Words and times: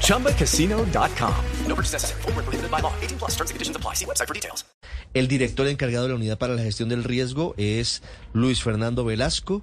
ChumbaCasino.com. 0.00 1.34
No 1.68 1.74
purchase 1.74 1.92
necessary. 1.92 2.22
Full 2.22 2.32
prohibited 2.32 2.70
by 2.70 2.80
law. 2.80 2.92
18 3.02 3.18
plus 3.18 3.32
terms 3.32 3.50
and 3.50 3.56
conditions 3.56 3.76
apply. 3.76 3.94
See 3.94 4.06
website 4.06 4.28
for 4.28 4.34
details. 4.34 4.64
El 5.14 5.28
director 5.28 5.66
encargado 5.68 6.04
de 6.04 6.08
la 6.10 6.16
Unidad 6.16 6.38
para 6.38 6.54
la 6.54 6.62
Gestión 6.62 6.88
del 6.88 7.04
Riesgo 7.04 7.54
es 7.56 8.02
Luis 8.32 8.62
Fernando 8.62 9.04
Velasco. 9.04 9.62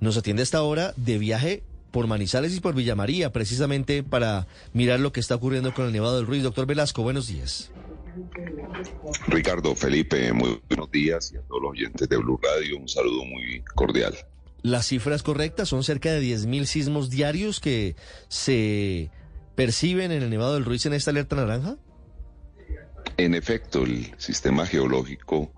Nos 0.00 0.16
atiende 0.16 0.42
hasta 0.42 0.58
ahora 0.58 0.94
de 0.96 1.18
viaje 1.18 1.62
por 1.90 2.06
Manizales 2.06 2.56
y 2.56 2.60
por 2.60 2.74
Villa 2.74 2.94
María, 2.94 3.32
precisamente 3.32 4.02
para 4.02 4.46
mirar 4.72 5.00
lo 5.00 5.12
que 5.12 5.20
está 5.20 5.34
ocurriendo 5.36 5.74
con 5.74 5.86
el 5.86 5.92
Nevado 5.92 6.16
del 6.16 6.26
Ruiz. 6.26 6.42
Doctor 6.42 6.66
Velasco, 6.66 7.02
buenos 7.02 7.28
días. 7.28 7.70
Ricardo, 9.28 9.74
Felipe, 9.74 10.32
muy 10.32 10.60
buenos 10.68 10.90
días 10.90 11.32
y 11.32 11.36
a 11.36 11.42
todos 11.42 11.62
los 11.62 11.70
oyentes 11.72 12.08
de 12.08 12.16
Blue 12.16 12.40
Radio 12.42 12.78
un 12.78 12.88
saludo 12.88 13.24
muy 13.24 13.62
cordial. 13.74 14.14
Las 14.62 14.86
cifras 14.86 15.22
correctas 15.22 15.68
son 15.68 15.84
cerca 15.84 16.12
de 16.12 16.20
10.000 16.20 16.64
sismos 16.64 17.08
diarios 17.10 17.60
que 17.60 17.96
se 18.28 19.10
perciben 19.54 20.12
en 20.12 20.22
el 20.22 20.30
Nevado 20.30 20.54
del 20.54 20.64
Ruiz 20.64 20.84
en 20.86 20.92
esta 20.92 21.10
alerta 21.10 21.36
naranja. 21.36 21.76
En 23.16 23.34
efecto, 23.34 23.84
el 23.84 24.14
Sistema 24.18 24.66
Geológico 24.66 25.52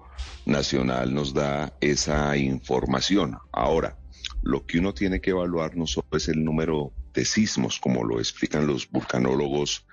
Nacional 0.46 1.14
nos 1.14 1.34
da 1.34 1.72
esa 1.80 2.36
información. 2.36 3.38
Ahora, 3.52 3.98
lo 4.42 4.66
que 4.66 4.78
uno 4.78 4.94
tiene 4.94 5.20
que 5.20 5.30
evaluar 5.30 5.76
no 5.76 5.86
solo 5.86 6.08
es 6.12 6.28
el 6.28 6.44
número 6.44 6.92
de 7.12 7.24
sismos, 7.24 7.78
como 7.78 8.04
lo 8.04 8.18
explican 8.18 8.66
los 8.66 8.90
vulcanólogos 8.90 9.86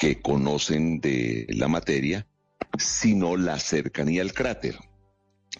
que 0.00 0.20
conocen 0.20 1.00
de 1.00 1.46
la 1.50 1.68
materia, 1.68 2.26
sino 2.78 3.36
la 3.36 3.58
cercanía 3.58 4.22
al 4.22 4.32
cráter. 4.34 4.76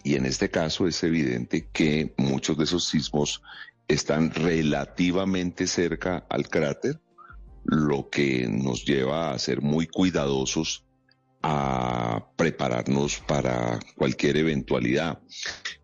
Y 0.07 0.15
en 0.15 0.25
este 0.25 0.49
caso 0.49 0.87
es 0.87 1.03
evidente 1.03 1.67
que 1.67 2.13
muchos 2.15 2.57
de 2.57 2.63
esos 2.63 2.87
sismos 2.87 3.41
están 3.89 4.31
relativamente 4.31 5.67
cerca 5.67 6.25
al 6.29 6.47
cráter, 6.47 7.01
lo 7.65 8.09
que 8.09 8.47
nos 8.47 8.85
lleva 8.85 9.31
a 9.31 9.37
ser 9.37 9.61
muy 9.61 9.85
cuidadosos 9.85 10.85
a 11.43 12.25
prepararnos 12.37 13.19
para 13.19 13.81
cualquier 13.97 14.37
eventualidad. 14.37 15.19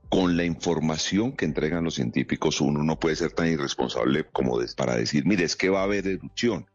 Con 0.07 0.37
la 0.37 0.45
información 0.45 1.33
que 1.33 1.43
entregan 1.43 1.83
los 1.83 1.95
científicos, 1.95 2.61
uno 2.61 2.81
no 2.81 2.97
puede 2.97 3.17
ser 3.17 3.33
tan 3.33 3.49
irresponsable 3.49 4.23
como 4.31 4.57
para 4.77 4.95
decir, 4.95 5.25
mire, 5.25 5.43
es 5.43 5.57
que 5.57 5.67
va 5.67 5.81
a 5.81 5.83
haber 5.83 6.07
erupción 6.07 6.65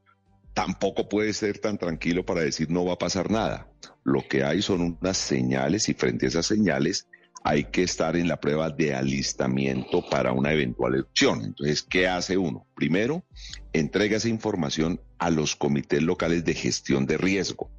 tampoco 0.52 1.08
puede 1.08 1.32
ser 1.34 1.60
tan 1.60 1.78
tranquilo 1.78 2.26
para 2.26 2.40
decir 2.40 2.68
no 2.68 2.84
va 2.84 2.94
a 2.94 2.98
pasar 2.98 3.30
nada. 3.30 3.70
Lo 4.02 4.26
que 4.26 4.42
hay 4.42 4.60
son 4.60 4.98
unas 5.00 5.16
señales 5.16 5.88
y 5.88 5.94
frente 5.94 6.26
a 6.26 6.30
esas 6.30 6.46
señales 6.46 7.06
hay 7.48 7.64
que 7.64 7.82
estar 7.82 8.14
en 8.14 8.28
la 8.28 8.38
prueba 8.38 8.68
de 8.68 8.94
alistamiento 8.94 10.04
para 10.10 10.32
una 10.32 10.52
eventual 10.52 10.96
erupción. 10.96 11.42
Entonces, 11.46 11.82
¿qué 11.82 12.06
hace 12.06 12.36
uno? 12.36 12.66
Primero, 12.74 13.24
entrega 13.72 14.18
esa 14.18 14.28
información 14.28 15.00
a 15.18 15.30
los 15.30 15.56
comités 15.56 16.02
locales 16.02 16.44
de 16.44 16.52
gestión 16.52 17.06
de 17.06 17.16
riesgo. 17.16 17.70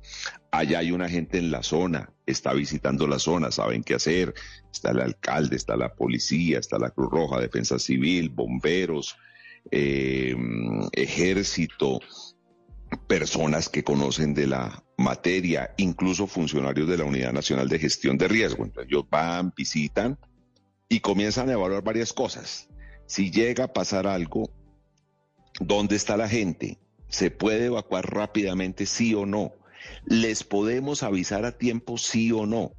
Allá 0.49 0.79
hay 0.79 0.91
una 0.91 1.07
gente 1.07 1.37
en 1.37 1.51
la 1.51 1.61
zona, 1.61 2.11
está 2.25 2.51
visitando 2.53 3.05
la 3.05 3.19
zona, 3.19 3.51
saben 3.51 3.83
qué 3.83 3.93
hacer. 3.93 4.33
Está 4.73 4.89
el 4.89 5.01
alcalde, 5.01 5.55
está 5.55 5.77
la 5.77 5.93
policía, 5.93 6.57
está 6.57 6.79
la 6.79 6.89
Cruz 6.89 7.11
Roja, 7.11 7.39
Defensa 7.39 7.77
Civil, 7.77 8.29
bomberos, 8.29 9.17
eh, 9.69 10.35
ejército, 10.93 11.99
personas 13.07 13.69
que 13.69 13.83
conocen 13.83 14.33
de 14.33 14.47
la 14.47 14.83
materia, 14.99 15.73
incluso 15.77 16.27
funcionarios 16.27 16.87
de 16.87 16.97
la 16.97 17.05
Unidad 17.05 17.31
Nacional 17.31 17.69
de 17.69 17.79
Gestión 17.79 18.17
de 18.17 18.27
Riesgo. 18.27 18.65
Entonces 18.65 18.91
ellos 18.91 19.05
van, 19.09 19.53
visitan 19.55 20.19
y 20.89 20.99
comienzan 20.99 21.49
a 21.49 21.53
evaluar 21.53 21.83
varias 21.83 22.13
cosas. 22.13 22.67
Si 23.05 23.31
llega 23.31 23.65
a 23.65 23.73
pasar 23.73 24.05
algo, 24.05 24.51
¿dónde 25.59 25.95
está 25.95 26.17
la 26.17 26.27
gente? 26.27 26.77
¿Se 27.07 27.31
puede 27.31 27.65
evacuar 27.65 28.13
rápidamente, 28.13 28.85
sí 28.85 29.15
o 29.15 29.25
no? 29.25 29.53
¿Les 30.05 30.43
podemos 30.43 31.01
avisar 31.01 31.45
a 31.45 31.57
tiempo, 31.57 31.97
sí 31.97 32.31
o 32.31 32.45
no? 32.45 32.73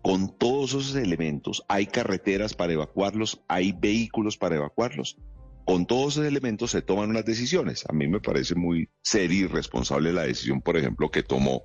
Con 0.00 0.36
todos 0.36 0.70
esos 0.70 0.94
elementos, 0.94 1.64
¿hay 1.68 1.86
carreteras 1.86 2.54
para 2.54 2.74
evacuarlos? 2.74 3.42
¿Hay 3.48 3.72
vehículos 3.72 4.36
para 4.36 4.56
evacuarlos? 4.56 5.16
Con 5.64 5.86
todos 5.86 6.14
esos 6.14 6.26
elementos 6.26 6.70
se 6.70 6.82
toman 6.82 7.10
unas 7.10 7.24
decisiones. 7.24 7.84
A 7.88 7.92
mí 7.92 8.06
me 8.06 8.20
parece 8.20 8.54
muy 8.54 8.88
seria 9.02 9.40
y 9.40 9.46
responsable 9.46 10.12
la 10.12 10.22
decisión, 10.22 10.60
por 10.60 10.76
ejemplo, 10.76 11.10
que 11.10 11.22
tomó 11.22 11.64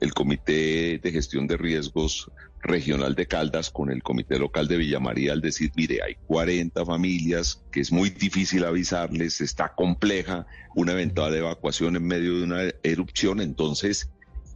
el 0.00 0.12
Comité 0.12 0.98
de 1.02 1.12
Gestión 1.12 1.46
de 1.46 1.56
Riesgos 1.56 2.30
Regional 2.62 3.14
de 3.14 3.26
Caldas 3.26 3.70
con 3.70 3.90
el 3.90 4.02
Comité 4.02 4.38
Local 4.38 4.66
de 4.66 4.78
Villa 4.78 4.98
María 4.98 5.32
al 5.32 5.40
decir, 5.40 5.70
mire, 5.76 6.00
hay 6.02 6.16
40 6.26 6.84
familias 6.84 7.62
que 7.70 7.80
es 7.80 7.92
muy 7.92 8.10
difícil 8.10 8.64
avisarles, 8.64 9.40
está 9.40 9.74
compleja 9.74 10.46
una 10.74 10.92
eventual 10.92 11.34
evacuación 11.34 11.96
en 11.96 12.04
medio 12.04 12.38
de 12.38 12.44
una 12.44 12.62
erupción, 12.82 13.40
entonces 13.40 14.10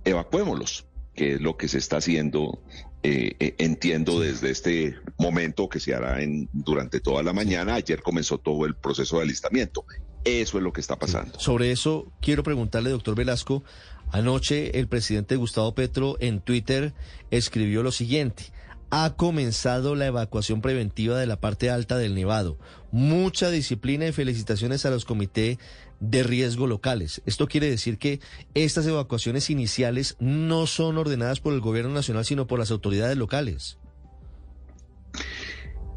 evacuémoslos, 0.04 0.86
que 1.14 1.34
es 1.34 1.40
lo 1.40 1.56
que 1.56 1.68
se 1.68 1.78
está 1.78 1.98
haciendo 1.98 2.62
eh, 3.02 3.34
eh, 3.40 3.54
entiendo 3.58 4.20
desde 4.20 4.50
este 4.50 4.96
momento 5.18 5.68
que 5.68 5.80
se 5.80 5.94
hará 5.94 6.22
en, 6.22 6.48
durante 6.52 7.00
toda 7.00 7.22
la 7.22 7.32
mañana. 7.32 7.74
Ayer 7.74 8.02
comenzó 8.02 8.38
todo 8.38 8.66
el 8.66 8.74
proceso 8.74 9.16
de 9.16 9.22
alistamiento. 9.22 9.84
Eso 10.24 10.58
es 10.58 10.64
lo 10.64 10.72
que 10.72 10.80
está 10.80 10.96
pasando. 10.98 11.38
Sobre 11.38 11.72
eso 11.72 12.12
quiero 12.20 12.42
preguntarle, 12.42 12.90
doctor 12.90 13.14
Velasco. 13.14 13.64
Anoche 14.12 14.78
el 14.78 14.88
presidente 14.88 15.36
Gustavo 15.36 15.74
Petro 15.74 16.16
en 16.20 16.40
Twitter 16.40 16.92
escribió 17.30 17.82
lo 17.82 17.92
siguiente 17.92 18.52
ha 18.90 19.14
comenzado 19.16 19.94
la 19.94 20.06
evacuación 20.06 20.60
preventiva 20.60 21.18
de 21.18 21.26
la 21.26 21.40
parte 21.40 21.70
alta 21.70 21.96
del 21.96 22.14
Nevado. 22.14 22.58
Mucha 22.90 23.50
disciplina 23.50 24.06
y 24.06 24.12
felicitaciones 24.12 24.84
a 24.84 24.90
los 24.90 25.04
comités 25.04 25.58
de 26.00 26.22
riesgo 26.22 26.66
locales. 26.66 27.22
Esto 27.26 27.46
quiere 27.46 27.70
decir 27.70 27.98
que 27.98 28.20
estas 28.54 28.86
evacuaciones 28.86 29.50
iniciales 29.50 30.16
no 30.18 30.66
son 30.66 30.98
ordenadas 30.98 31.40
por 31.40 31.52
el 31.52 31.60
gobierno 31.60 31.92
nacional, 31.92 32.24
sino 32.24 32.46
por 32.46 32.58
las 32.58 32.70
autoridades 32.70 33.16
locales. 33.16 33.78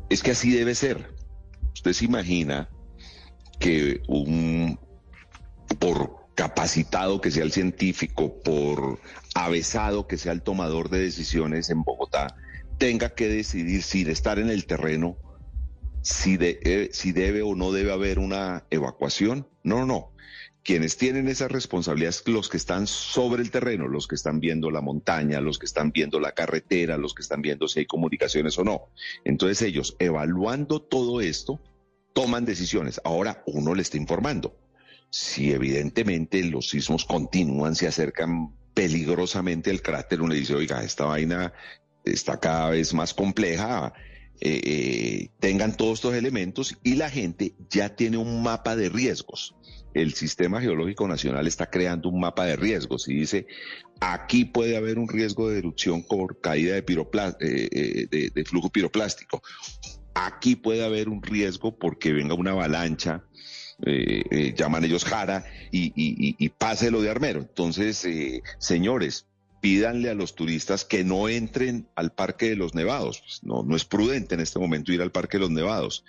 Es 0.10 0.22
que 0.22 0.32
así 0.32 0.52
debe 0.52 0.76
ser. 0.76 1.14
Usted 1.74 1.94
se 1.94 2.06
imagina 2.06 2.70
que 3.60 4.02
un 4.08 4.78
por 5.80 6.24
capacitado 6.36 7.22
que 7.22 7.32
sea 7.32 7.44
el 7.44 7.52
científico, 7.52 8.42
por 8.44 9.00
avesado 9.36 10.08
que 10.08 10.18
sea 10.18 10.32
el 10.32 10.42
tomador 10.42 10.90
de 10.90 11.00
decisiones 11.00 11.70
en 11.70 11.84
Bogotá, 11.84 12.36
tenga 12.78 13.10
que 13.10 13.28
decidir 13.28 13.84
si 13.84 14.02
estar 14.10 14.40
en 14.40 14.50
el 14.50 14.66
terreno, 14.66 15.18
si, 16.04 16.38
de, 16.38 16.60
eh, 16.64 16.90
si 16.92 17.12
debe 17.12 17.42
o 17.42 17.56
no 17.56 17.72
debe 17.72 17.92
haber 17.92 18.20
una 18.20 18.66
evacuación. 18.70 19.48
No, 19.64 19.86
no. 19.86 20.12
Quienes 20.64 20.96
tienen 20.96 21.28
esa 21.28 21.48
responsabilidad 21.48 22.10
es 22.10 22.28
los 22.28 22.48
que 22.48 22.58
están 22.58 22.88
sobre 22.88 23.42
el 23.42 23.52
terreno, 23.52 23.88
los 23.88 24.08
que 24.08 24.16
están 24.16 24.40
viendo 24.40 24.72
la 24.72 24.82
montaña, 24.82 25.42
los 25.42 25.60
que 25.60 25.66
están 25.66 25.92
viendo 25.92 26.20
la 26.20 26.34
carretera, 26.34 26.98
los 26.98 27.14
que 27.14 27.22
están 27.22 27.42
viendo 27.42 27.68
si 27.68 27.80
hay 27.80 27.86
comunicaciones 27.86 28.58
o 28.58 28.64
no. 28.64 28.90
Entonces 29.26 29.62
ellos, 29.62 29.96
evaluando 30.00 30.82
todo 30.82 31.20
esto, 31.20 31.60
toman 32.14 32.46
decisiones. 32.46 33.02
Ahora 33.04 33.44
uno 33.46 33.76
le 33.76 33.82
está 33.82 33.98
informando. 33.98 34.58
Si 35.10 35.52
evidentemente 35.52 36.44
los 36.44 36.70
sismos 36.70 37.06
continúan, 37.06 37.76
se 37.76 37.88
acercan 37.88 38.56
peligrosamente 38.74 39.70
al 39.70 39.82
cráter, 39.82 40.22
uno 40.22 40.34
le 40.34 40.40
dice, 40.40 40.56
oiga, 40.56 40.84
esta 40.84 41.06
vaina 41.06 41.54
está 42.06 42.40
cada 42.40 42.70
vez 42.72 42.94
más 42.94 43.14
compleja, 43.14 43.94
eh, 44.42 44.62
eh, 44.64 45.30
tengan 45.40 45.78
todos 45.78 46.00
estos 46.00 46.16
elementos 46.16 46.78
y 46.84 46.96
la 46.96 47.10
gente 47.10 47.54
ya 47.70 47.96
tiene 47.96 48.18
un 48.18 48.44
mapa 48.44 48.76
de 48.76 48.90
riesgos. 48.90 49.56
El 49.94 50.14
Sistema 50.16 50.60
Geológico 50.60 51.08
Nacional 51.08 51.48
está 51.48 51.70
creando 51.70 52.10
un 52.10 52.20
mapa 52.20 52.46
de 52.46 52.56
riesgos 52.56 53.08
y 53.08 53.14
dice, 53.14 53.48
aquí 54.02 54.44
puede 54.44 54.76
haber 54.76 54.98
un 54.98 55.08
riesgo 55.08 55.50
de 55.50 55.60
erupción 55.60 56.04
por 56.04 56.42
caída 56.42 56.74
de, 56.74 56.84
eh, 57.40 58.30
de, 58.34 58.46
flujo 58.46 58.70
piroplástico. 58.70 59.42
Aquí 60.16 60.56
puede 60.56 60.84
haber 60.84 61.10
un 61.10 61.22
riesgo 61.22 61.78
porque 61.78 62.12
venga 62.12 62.34
una 62.34 62.52
avalancha, 62.52 63.24
llaman 64.56 64.84
ellos 64.84 65.06
Jara, 65.06 65.46
y, 65.72 65.94
y, 65.96 66.52
lo 66.92 67.02
de 67.02 67.10
Armero. 67.10 67.40
Entonces, 67.40 68.08
señores, 68.58 69.28
pídanle 69.64 70.10
a 70.10 70.14
los 70.14 70.36
turistas 70.36 70.84
que 70.84 71.06
no 71.06 71.30
entren 71.30 71.88
al 71.96 72.12
Parque 72.12 72.50
de 72.50 72.58
los 72.58 72.76
Nevados. 72.76 73.22
Pues, 73.22 73.44
no, 73.44 73.64
no 73.64 73.78
es 73.78 73.86
prudente 73.86 74.36
en 74.36 74.42
este 74.42 74.60
momento 74.60 74.92
ir 74.92 75.02
al 75.02 75.14
Parque 75.14 75.38
de 75.38 75.44
los 75.44 75.52
Nevados. 75.52 76.04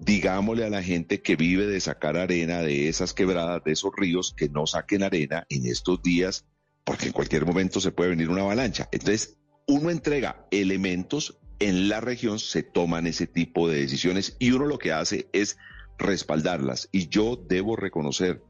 Digámosle 0.00 0.64
a 0.64 0.68
la 0.68 0.82
gente 0.82 1.22
que 1.22 1.36
vive 1.36 1.68
de 1.68 1.78
sacar 1.78 2.16
arena 2.16 2.60
de 2.60 2.88
esas 2.88 3.14
quebradas, 3.14 3.62
de 3.62 3.70
esos 3.70 3.92
ríos, 3.96 4.34
que 4.36 4.48
no 4.48 4.66
saquen 4.66 5.04
arena 5.04 5.46
en 5.48 5.64
estos 5.66 6.02
días, 6.02 6.44
porque 6.82 7.06
en 7.06 7.12
cualquier 7.12 7.46
momento 7.46 7.80
se 7.80 7.92
puede 7.92 8.10
venir 8.10 8.28
una 8.30 8.40
avalancha. 8.42 8.88
Entonces, 8.90 9.36
uno 9.68 9.90
entrega 9.90 10.48
elementos 10.50 11.38
en 11.60 11.88
la 11.88 12.00
región, 12.00 12.40
se 12.40 12.64
toman 12.64 13.06
ese 13.06 13.28
tipo 13.28 13.68
de 13.68 13.78
decisiones 13.78 14.34
y 14.40 14.50
uno 14.50 14.66
lo 14.66 14.78
que 14.78 14.90
hace 14.90 15.28
es 15.32 15.56
respaldarlas. 15.98 16.88
Y 16.90 17.06
yo 17.06 17.36
debo 17.36 17.76
reconocer 17.76 18.42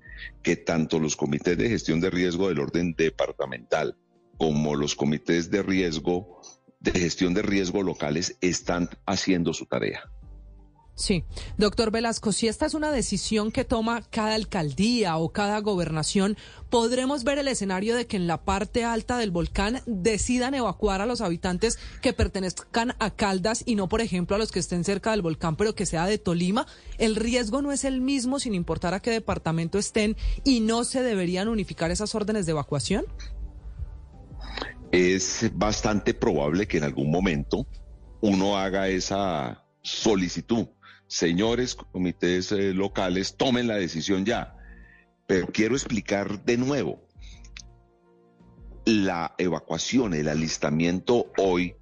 que 0.42 0.56
tanto 0.56 0.98
los 0.98 1.16
comités 1.16 1.58
de 1.58 1.68
gestión 1.68 2.00
de 2.00 2.08
riesgo 2.08 2.48
del 2.48 2.60
orden 2.60 2.94
departamental 2.94 3.98
como 4.42 4.74
los 4.74 4.96
comités 4.96 5.52
de 5.52 5.62
riesgo 5.62 6.40
de 6.80 6.90
gestión 6.90 7.32
de 7.32 7.42
riesgo 7.42 7.84
locales 7.84 8.38
están 8.40 8.90
haciendo 9.06 9.54
su 9.54 9.66
tarea. 9.66 10.10
Sí, 10.96 11.22
doctor 11.58 11.92
Velasco, 11.92 12.32
si 12.32 12.48
esta 12.48 12.66
es 12.66 12.74
una 12.74 12.90
decisión 12.90 13.52
que 13.52 13.64
toma 13.64 14.02
cada 14.10 14.34
alcaldía 14.34 15.16
o 15.16 15.28
cada 15.28 15.60
gobernación, 15.60 16.36
¿podremos 16.70 17.22
ver 17.22 17.38
el 17.38 17.46
escenario 17.46 17.94
de 17.94 18.08
que 18.08 18.16
en 18.16 18.26
la 18.26 18.44
parte 18.44 18.82
alta 18.82 19.16
del 19.16 19.30
volcán 19.30 19.80
decidan 19.86 20.54
evacuar 20.54 21.00
a 21.00 21.06
los 21.06 21.20
habitantes 21.20 21.78
que 22.00 22.12
pertenezcan 22.12 22.96
a 22.98 23.10
Caldas 23.14 23.62
y 23.64 23.76
no, 23.76 23.88
por 23.88 24.00
ejemplo, 24.00 24.34
a 24.34 24.40
los 24.40 24.50
que 24.50 24.58
estén 24.58 24.82
cerca 24.82 25.12
del 25.12 25.22
volcán, 25.22 25.54
pero 25.54 25.76
que 25.76 25.86
sea 25.86 26.04
de 26.06 26.18
Tolima? 26.18 26.66
¿El 26.98 27.14
riesgo 27.14 27.62
no 27.62 27.70
es 27.70 27.84
el 27.84 28.00
mismo 28.00 28.40
sin 28.40 28.56
importar 28.56 28.92
a 28.92 28.98
qué 28.98 29.12
departamento 29.12 29.78
estén 29.78 30.16
y 30.42 30.58
no 30.58 30.82
se 30.82 31.04
deberían 31.04 31.46
unificar 31.46 31.92
esas 31.92 32.16
órdenes 32.16 32.44
de 32.44 32.50
evacuación? 32.50 33.04
Es 34.92 35.50
bastante 35.54 36.14
probable 36.14 36.68
que 36.68 36.78
en 36.78 36.84
algún 36.84 37.10
momento 37.10 37.66
uno 38.20 38.56
haga 38.56 38.88
esa 38.88 39.64
solicitud 39.82 40.68
señores 41.12 41.74
comités 41.74 42.52
eh, 42.52 42.72
locales, 42.72 43.36
tomen 43.36 43.68
la 43.68 43.76
decisión 43.76 44.24
ya. 44.24 44.56
Pero 45.26 45.46
quiero 45.48 45.74
explicar 45.74 46.42
de 46.42 46.56
nuevo, 46.56 47.06
la 48.86 49.34
evacuación, 49.36 50.14
el 50.14 50.28
alistamiento 50.28 51.30
hoy 51.36 51.74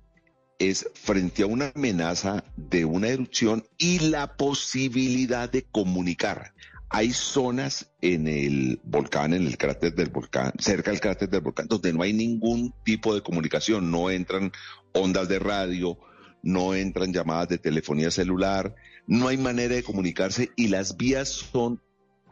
es 0.58 0.90
frente 0.94 1.44
a 1.44 1.46
una 1.46 1.72
amenaza 1.74 2.44
de 2.56 2.84
una 2.84 3.08
erupción 3.08 3.64
y 3.78 4.00
la 4.00 4.36
posibilidad 4.36 5.48
de 5.48 5.62
comunicar. 5.62 6.52
Hay 6.92 7.12
zonas 7.12 7.92
en 8.00 8.26
el 8.26 8.81
volcán, 8.82 9.32
en 9.32 9.46
el 9.46 9.56
cráter 9.56 9.94
del 9.94 10.10
volcán, 10.10 10.52
cerca 10.58 10.90
del 10.90 11.00
cráter 11.00 11.31
del 11.31 11.40
volcán, 11.40 11.69
donde 11.69 11.92
no 11.92 12.02
hay 12.02 12.12
ningún 12.12 12.75
tipo 12.84 13.14
de 13.14 13.22
comunicación, 13.22 13.92
no 13.92 14.10
entran 14.10 14.50
ondas 14.92 15.28
de 15.28 15.38
radio, 15.38 15.98
no 16.42 16.75
entran 16.75 17.12
llamadas 17.12 17.48
de 17.48 17.58
telefonía 17.58 18.10
celular, 18.10 18.75
no 19.06 19.28
hay 19.28 19.37
manera 19.37 19.76
de 19.76 19.84
comunicarse 19.84 20.50
y 20.56 20.66
las 20.66 20.96
vías 20.96 21.28
son 21.28 21.81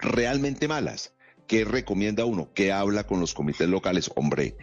realmente 0.00 0.66
malas. 0.66 1.14
¿Qué 1.46 1.64
recomienda 1.64 2.24
uno? 2.24 2.52
¿Qué 2.52 2.72
habla 2.72 3.04
con 3.04 3.20
los 3.20 3.34
comités 3.34 3.68
locales? 3.68 4.10
Hombre, 4.16 4.56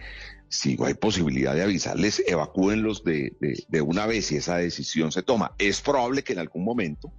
si 0.49 0.75
no 0.75 0.85
hay 0.85 0.93
posibilidad 0.93 1.55
de 1.55 1.63
avisarles, 1.63 2.21
evacúenlos 2.27 3.03
de, 3.03 3.33
de, 3.67 3.81
una 3.81 4.05
vez 4.05 4.31
y 4.31 4.37
esa 4.37 4.57
decisión 4.57 5.11
se 5.11 5.23
toma. 5.23 5.55
Es 5.57 5.81
probable 5.81 6.23
que 6.23 6.33
en 6.33 6.39
algún 6.39 6.63
momento 6.63 7.13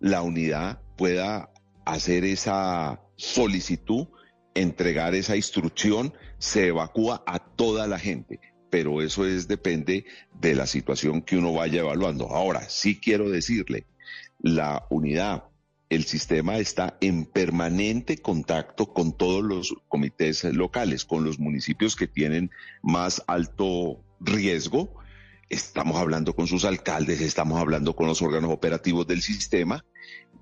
la 0.00 0.22
unidad 0.22 0.82
pueda 0.96 1.50
hacer 1.92 2.24
esa 2.24 3.00
solicitud, 3.16 4.08
entregar 4.54 5.14
esa 5.14 5.36
instrucción, 5.36 6.12
se 6.38 6.68
evacúa 6.68 7.22
a 7.26 7.38
toda 7.38 7.86
la 7.86 7.98
gente 7.98 8.40
pero 8.70 9.02
eso 9.02 9.26
es 9.26 9.48
depende 9.48 10.06
de 10.40 10.54
la 10.54 10.66
situación 10.66 11.22
que 11.22 11.36
uno 11.36 11.52
vaya 11.52 11.80
evaluando. 11.80 12.28
Ahora, 12.28 12.68
sí 12.68 12.98
quiero 12.98 13.28
decirle, 13.28 13.86
la 14.38 14.86
unidad, 14.90 15.44
el 15.90 16.04
sistema 16.04 16.58
está 16.58 16.96
en 17.00 17.26
permanente 17.26 18.18
contacto 18.18 18.92
con 18.94 19.12
todos 19.16 19.42
los 19.42 19.74
comités 19.88 20.44
locales, 20.44 21.04
con 21.04 21.24
los 21.24 21.38
municipios 21.38 21.96
que 21.96 22.06
tienen 22.06 22.50
más 22.82 23.22
alto 23.26 24.04
riesgo. 24.20 24.94
Estamos 25.48 25.96
hablando 25.96 26.36
con 26.36 26.46
sus 26.46 26.64
alcaldes, 26.64 27.20
estamos 27.20 27.60
hablando 27.60 27.96
con 27.96 28.06
los 28.06 28.22
órganos 28.22 28.52
operativos 28.52 29.06
del 29.08 29.20
sistema 29.20 29.84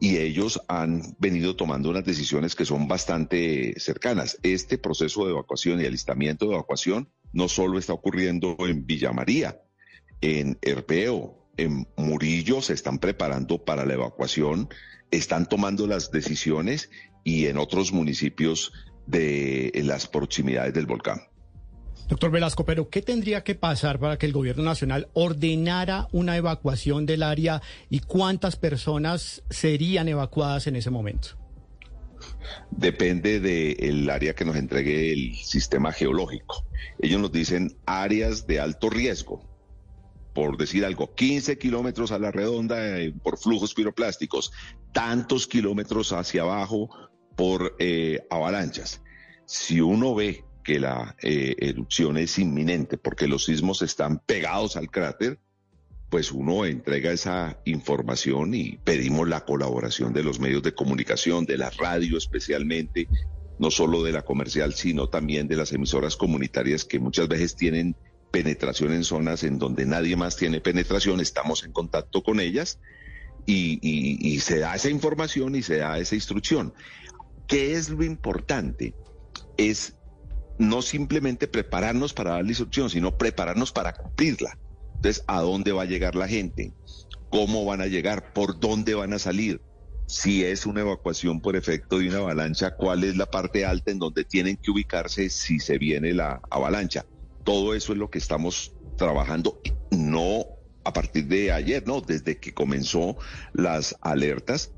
y 0.00 0.18
ellos 0.18 0.60
han 0.68 1.02
venido 1.18 1.56
tomando 1.56 1.90
unas 1.90 2.04
decisiones 2.04 2.54
que 2.54 2.64
son 2.64 2.86
bastante 2.86 3.74
cercanas. 3.78 4.38
Este 4.42 4.78
proceso 4.78 5.24
de 5.24 5.32
evacuación 5.32 5.80
y 5.80 5.86
alistamiento 5.86 6.46
de 6.46 6.54
evacuación 6.54 7.08
no 7.32 7.48
solo 7.48 7.78
está 7.78 7.92
ocurriendo 7.92 8.56
en 8.60 8.86
Villa 8.86 9.12
María, 9.12 9.60
en 10.20 10.58
Herpeo, 10.62 11.48
en 11.56 11.86
Murillo 11.96 12.62
se 12.62 12.72
están 12.72 12.98
preparando 12.98 13.64
para 13.64 13.84
la 13.84 13.94
evacuación, 13.94 14.68
están 15.10 15.48
tomando 15.48 15.86
las 15.86 16.10
decisiones 16.10 16.90
y 17.24 17.46
en 17.46 17.58
otros 17.58 17.92
municipios 17.92 18.72
de 19.06 19.72
las 19.84 20.06
proximidades 20.06 20.74
del 20.74 20.86
volcán. 20.86 21.27
Doctor 22.08 22.30
Velasco, 22.30 22.64
pero 22.64 22.88
¿qué 22.88 23.02
tendría 23.02 23.44
que 23.44 23.54
pasar 23.54 23.98
para 23.98 24.16
que 24.16 24.26
el 24.26 24.32
gobierno 24.32 24.62
nacional 24.62 25.08
ordenara 25.12 26.08
una 26.10 26.36
evacuación 26.36 27.04
del 27.04 27.22
área 27.22 27.60
y 27.90 28.00
cuántas 28.00 28.56
personas 28.56 29.42
serían 29.50 30.08
evacuadas 30.08 30.66
en 30.66 30.76
ese 30.76 30.90
momento? 30.90 31.28
Depende 32.70 33.40
del 33.40 34.08
área 34.08 34.34
que 34.34 34.44
nos 34.44 34.56
entregue 34.56 35.12
el 35.12 35.36
sistema 35.36 35.92
geológico. 35.92 36.64
Ellos 36.98 37.20
nos 37.20 37.30
dicen 37.30 37.76
áreas 37.84 38.46
de 38.46 38.60
alto 38.60 38.88
riesgo 38.88 39.48
por 40.38 40.56
decir 40.56 40.84
algo, 40.84 41.12
15 41.16 41.58
kilómetros 41.58 42.12
a 42.12 42.18
la 42.20 42.30
redonda 42.30 43.00
eh, 43.00 43.12
por 43.24 43.38
flujos 43.38 43.74
piroplásticos, 43.74 44.52
tantos 44.92 45.48
kilómetros 45.48 46.12
hacia 46.12 46.42
abajo 46.42 46.88
por 47.34 47.74
eh, 47.80 48.24
avalanchas. 48.30 49.02
Si 49.46 49.80
uno 49.80 50.14
ve 50.14 50.44
que 50.68 50.78
la 50.78 51.16
eh, 51.22 51.56
erupción 51.60 52.18
es 52.18 52.38
inminente 52.38 52.98
porque 52.98 53.26
los 53.26 53.46
sismos 53.46 53.80
están 53.80 54.18
pegados 54.18 54.76
al 54.76 54.90
cráter, 54.90 55.38
pues 56.10 56.30
uno 56.30 56.66
entrega 56.66 57.10
esa 57.10 57.58
información 57.64 58.52
y 58.52 58.76
pedimos 58.84 59.26
la 59.26 59.46
colaboración 59.46 60.12
de 60.12 60.22
los 60.22 60.40
medios 60.40 60.62
de 60.62 60.74
comunicación, 60.74 61.46
de 61.46 61.56
la 61.56 61.70
radio 61.70 62.18
especialmente, 62.18 63.08
no 63.58 63.70
solo 63.70 64.02
de 64.02 64.12
la 64.12 64.26
comercial, 64.26 64.74
sino 64.74 65.08
también 65.08 65.48
de 65.48 65.56
las 65.56 65.72
emisoras 65.72 66.18
comunitarias 66.18 66.84
que 66.84 66.98
muchas 66.98 67.28
veces 67.28 67.56
tienen 67.56 67.96
penetración 68.30 68.92
en 68.92 69.04
zonas 69.04 69.44
en 69.44 69.58
donde 69.58 69.86
nadie 69.86 70.16
más 70.16 70.36
tiene 70.36 70.60
penetración, 70.60 71.22
estamos 71.22 71.64
en 71.64 71.72
contacto 71.72 72.22
con 72.22 72.40
ellas 72.40 72.78
y, 73.46 74.38
se 74.40 74.58
da 74.58 74.74
esa 74.74 74.90
información 74.90 75.54
y 75.54 75.62
se 75.62 75.78
da 75.78 75.98
esa 75.98 76.14
instrucción. 76.14 76.74
¿Qué 77.46 77.72
es 77.72 77.88
lo 77.88 78.04
importante? 78.04 78.92
Es 79.56 79.97
no 80.58 80.82
simplemente 80.82 81.48
prepararnos 81.48 82.12
para 82.12 82.32
dar 82.32 82.42
la 82.42 82.50
instrucción, 82.50 82.90
sino 82.90 83.16
prepararnos 83.16 83.72
para 83.72 83.92
cumplirla. 83.92 84.58
Entonces, 84.96 85.24
¿a 85.26 85.40
dónde 85.40 85.72
va 85.72 85.82
a 85.82 85.86
llegar 85.86 86.16
la 86.16 86.28
gente? 86.28 86.72
¿Cómo 87.30 87.64
van 87.64 87.80
a 87.80 87.86
llegar? 87.86 88.32
¿Por 88.32 88.58
dónde 88.58 88.94
van 88.94 89.12
a 89.12 89.18
salir? 89.18 89.60
Si 90.06 90.42
es 90.44 90.66
una 90.66 90.80
evacuación 90.80 91.40
por 91.40 91.54
efecto 91.54 91.98
de 91.98 92.08
una 92.08 92.18
avalancha, 92.18 92.74
¿cuál 92.74 93.04
es 93.04 93.16
la 93.16 93.26
parte 93.26 93.64
alta 93.64 93.90
en 93.90 93.98
donde 93.98 94.24
tienen 94.24 94.56
que 94.56 94.70
ubicarse 94.70 95.28
si 95.28 95.60
se 95.60 95.78
viene 95.78 96.14
la 96.14 96.40
avalancha? 96.50 97.04
Todo 97.44 97.74
eso 97.74 97.92
es 97.92 97.98
lo 97.98 98.10
que 98.10 98.18
estamos 98.18 98.72
trabajando, 98.96 99.60
no 99.90 100.46
a 100.84 100.92
partir 100.92 101.26
de 101.26 101.52
ayer, 101.52 101.86
no, 101.86 102.00
desde 102.00 102.38
que 102.38 102.54
comenzó 102.54 103.16
las 103.52 103.96
alertas, 104.00 104.72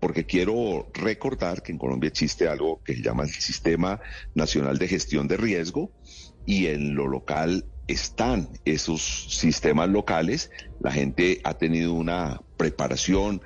porque 0.00 0.26
quiero 0.26 0.88
recordar 0.94 1.62
que 1.62 1.72
en 1.72 1.78
Colombia 1.78 2.08
existe 2.08 2.48
algo 2.48 2.80
que 2.84 2.94
se 2.94 3.02
llama 3.02 3.24
el 3.24 3.30
Sistema 3.30 4.00
Nacional 4.34 4.78
de 4.78 4.88
Gestión 4.88 5.28
de 5.28 5.36
Riesgo 5.36 5.92
y 6.46 6.66
en 6.66 6.94
lo 6.94 7.08
local 7.08 7.64
están 7.88 8.50
esos 8.64 9.28
sistemas 9.30 9.88
locales, 9.88 10.50
la 10.80 10.92
gente 10.92 11.40
ha 11.44 11.54
tenido 11.54 11.94
una 11.94 12.40
preparación, 12.56 13.40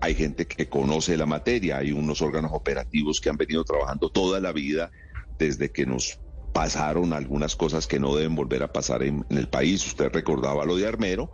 hay 0.00 0.14
gente 0.14 0.46
que 0.46 0.68
conoce 0.68 1.16
la 1.16 1.26
materia, 1.26 1.78
hay 1.78 1.92
unos 1.92 2.20
órganos 2.22 2.52
operativos 2.54 3.20
que 3.20 3.30
han 3.30 3.36
venido 3.36 3.64
trabajando 3.64 4.10
toda 4.10 4.40
la 4.40 4.52
vida 4.52 4.90
desde 5.38 5.70
que 5.70 5.86
nos 5.86 6.20
pasaron 6.52 7.12
algunas 7.12 7.56
cosas 7.56 7.86
que 7.86 7.98
no 7.98 8.14
deben 8.14 8.34
volver 8.34 8.62
a 8.62 8.72
pasar 8.72 9.02
en, 9.02 9.24
el 9.30 9.48
país. 9.48 9.86
Usted 9.86 10.10
recordaba 10.12 10.64
lo 10.64 10.76
de 10.76 10.86
Armero 10.86 11.30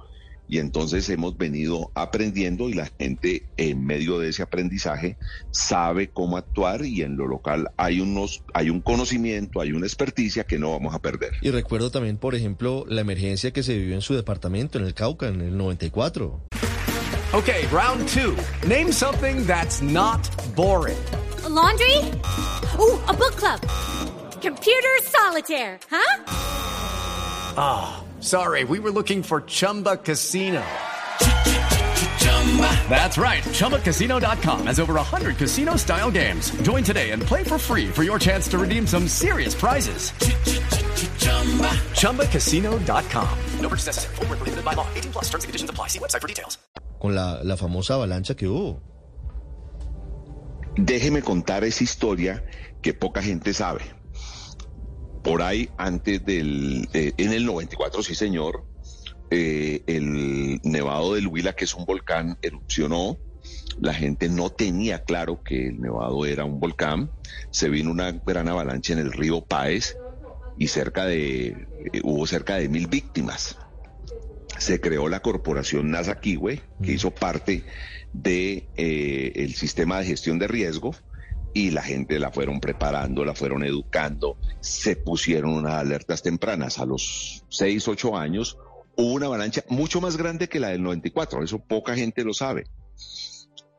y 0.49 0.59
entonces 0.59 1.09
hemos 1.11 1.37
venido 1.37 1.91
aprendiendo 1.95 2.69
y 2.69 2.75
la 2.75 2.91
gente 2.99 3.45
en 3.57 3.85
medio 3.85 4.19
de 4.19 4.31
ese 4.31 4.43
aprendizaje 4.43 5.17
sabe 5.51 6.09
cómo 6.09 6.37
actuar 6.37 6.85
y 6.85 7.03
en 7.03 7.17
lo 7.17 7.27
local 7.27 7.71
hay 7.77 8.01
unos 8.01 8.43
hay 8.55 8.71
un 8.71 8.81
conocimiento, 8.81 9.61
hay 9.61 9.73
una 9.73 9.87
experticia 9.87 10.45
que 10.45 10.59
no 10.59 10.71
vamos 10.73 10.95
a 10.95 11.01
perder. 11.01 11.33
Y 11.43 11.51
recuerdo 11.51 11.91
también, 11.91 12.17
por 12.17 12.35
ejemplo, 12.35 12.85
la 12.89 13.03
emergencia 13.03 13.53
que 13.53 13.63
se 13.63 13.77
vivió 13.77 13.95
en 13.95 14.03
su 14.03 14.15
departamento 14.15 14.79
en 14.79 14.85
el 14.85 14.95
Cauca 14.95 15.29
en 15.29 15.41
el 15.41 15.57
94. 15.57 16.41
Okay, 17.35 17.67
round 17.71 18.09
two. 18.09 18.35
Name 18.67 18.91
something 18.91 19.45
that's 19.47 19.83
not 19.83 20.31
boring. 20.57 20.97
laundry? 21.47 21.99
Uh, 22.79 22.99
a 23.09 23.13
book 23.13 23.37
club. 23.37 23.61
Computer 24.41 25.03
solitaire, 25.03 25.79
huh? 25.91 26.23
Ah, 27.57 28.01
oh, 28.01 28.08
sorry, 28.21 28.65
we 28.65 28.81
were 28.81 28.91
looking 28.91 29.23
for 29.23 29.43
Chumba 29.43 29.99
Casino. 29.99 30.65
That's 32.89 33.19
right. 33.19 33.43
ChumbaCasino.com 33.45 34.67
has 34.67 34.81
over 34.81 34.95
100 34.95 35.37
casino 35.37 35.77
style 35.77 36.11
games. 36.11 36.51
Join 36.63 36.83
today 36.83 37.11
and 37.11 37.23
play 37.23 37.45
for 37.45 37.59
free 37.59 37.89
for 37.89 38.03
your 38.03 38.19
chance 38.19 38.49
to 38.49 38.59
redeem 38.59 38.87
some 38.87 39.07
serious 39.07 39.55
prizes. 39.55 40.13
ChumbaCasino.com. 42.01 43.39
No 43.61 43.69
purchase 43.69 43.87
necessary. 43.87 44.17
Void 44.17 44.29
where 44.29 44.37
prohibited 44.39 44.65
by 44.65 44.73
law. 44.75 44.87
18 44.97 45.13
plus 45.13 45.25
terms 45.27 45.45
and 45.45 45.49
conditions 45.51 45.71
apply. 45.71 45.89
See 45.89 45.99
website 46.01 46.21
for 46.23 46.29
details. 46.29 46.59
Con 47.01 47.15
la, 47.15 47.41
la 47.45 47.57
famosa 47.57 47.95
avalancha 47.95 48.35
que 48.35 48.49
hubo. 48.49 48.81
Déjeme 50.77 51.23
contar 51.23 51.65
esa 51.65 51.85
historia 51.85 52.45
que 52.83 52.95
poca 52.95 53.21
gente 53.21 53.53
sabe. 53.53 53.81
Por 55.29 55.43
ahí, 55.43 55.69
antes 55.77 56.25
del, 56.25 56.89
eh, 56.95 57.13
en 57.19 57.33
el 57.33 57.45
94, 57.45 58.03
sí 58.03 58.15
señor, 58.15 58.65
eh, 59.31 59.83
el 59.87 60.59
nevado 60.63 61.15
del 61.15 61.27
Huila, 61.27 61.53
que 61.53 61.65
es 61.65 61.75
un 61.75 61.85
volcán, 61.85 62.39
erupcionó. 62.41 63.19
La 63.79 63.93
gente 63.93 64.29
no 64.29 64.51
tenía 64.51 65.05
claro 65.05 65.43
que 65.43 65.69
el 65.69 65.81
nevado 65.81 66.25
era 66.25 66.45
un 66.45 66.59
volcán. 66.59 67.11
Se 67.51 67.69
vino 67.69 67.91
una 67.91 68.13
gran 68.13 68.49
avalancha 68.49 68.95
en 68.95 69.01
el 69.01 69.13
río 69.13 69.43
Páez 69.43 69.97
y 70.57 70.69
cerca 70.69 71.05
de, 71.05 71.47
eh, 71.47 72.01
hubo 72.03 72.27
cerca 72.27 72.57
de 72.57 72.69
mil 72.69 72.87
víctimas. 72.87 73.59
Se 74.59 74.81
creó 74.81 75.09
la 75.09 75.21
corporación 75.21 75.91
NASA 75.91 76.21
Kiwe, 76.21 76.63
que 76.83 76.93
hizo 76.93 77.11
parte 77.11 77.65
de 78.13 78.69
eh, 78.77 79.33
el 79.37 79.55
sistema 79.55 80.01
de 80.01 80.07
gestión 80.07 80.39
de 80.39 80.49
riesgo 80.49 80.95
y 81.59 81.73
la 81.73 81.83
gente 81.83 82.21
la 82.21 82.31
fueron 82.31 82.61
preparando, 82.61 83.25
la 83.25 83.35
fueron 83.35 83.65
educando, 83.65 84.37
se 84.61 84.95
pusieron 84.95 85.55
unas 85.55 85.75
alertas 85.75 86.23
tempranas. 86.23 86.79
A 86.79 86.87
los 86.87 87.45
6, 87.49 87.89
8 87.89 88.17
años 88.17 88.57
hubo 88.97 89.15
una 89.15 89.27
avalancha 89.27 89.65
mucho 89.69 90.01
más 90.01 90.17
grande 90.17 90.49
que 90.49 90.61
la 90.61 90.69
del 90.69 90.85
94, 90.85 91.43
eso 91.43 91.59
poca 91.59 91.97
gente 91.97 92.23
lo 92.23 92.33
sabe. 92.33 92.69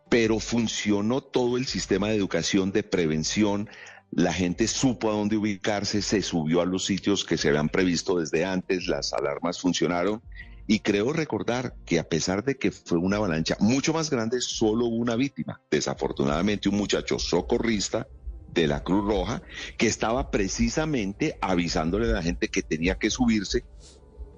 Pero 0.09 0.39
funcionó 0.39 1.21
todo 1.21 1.55
el 1.55 1.67
sistema 1.67 2.09
de 2.09 2.17
educación, 2.17 2.73
de 2.73 2.83
prevención, 2.83 3.69
la 4.11 4.33
gente 4.33 4.67
supo 4.67 5.09
a 5.09 5.13
dónde 5.13 5.37
ubicarse, 5.37 6.01
se 6.01 6.21
subió 6.21 6.59
a 6.59 6.65
los 6.65 6.83
sitios 6.83 7.23
que 7.23 7.37
se 7.37 7.47
habían 7.47 7.69
previsto 7.69 8.19
desde 8.19 8.43
antes, 8.43 8.87
las 8.87 9.13
alarmas 9.13 9.61
funcionaron 9.61 10.21
y 10.69 10.81
creo 10.81 11.11
recordar 11.13 11.73
que 11.83 11.97
a 11.97 12.07
pesar 12.07 12.43
de 12.43 12.59
que 12.59 12.69
fue 12.69 12.99
una 12.99 13.17
avalancha 13.17 13.57
mucho 13.59 13.91
más 13.91 14.11
grande, 14.11 14.39
solo 14.39 14.85
una 14.85 15.15
víctima. 15.15 15.59
Desafortunadamente 15.71 16.69
un 16.69 16.77
muchacho 16.77 17.17
socorrista 17.17 18.07
de 18.53 18.67
la 18.67 18.83
Cruz 18.83 19.03
Roja 19.03 19.41
que 19.79 19.87
estaba 19.87 20.29
precisamente 20.29 21.39
avisándole 21.41 22.07
a 22.11 22.13
la 22.13 22.21
gente 22.21 22.49
que 22.49 22.61
tenía 22.61 22.99
que 22.99 23.09
subirse 23.09 23.63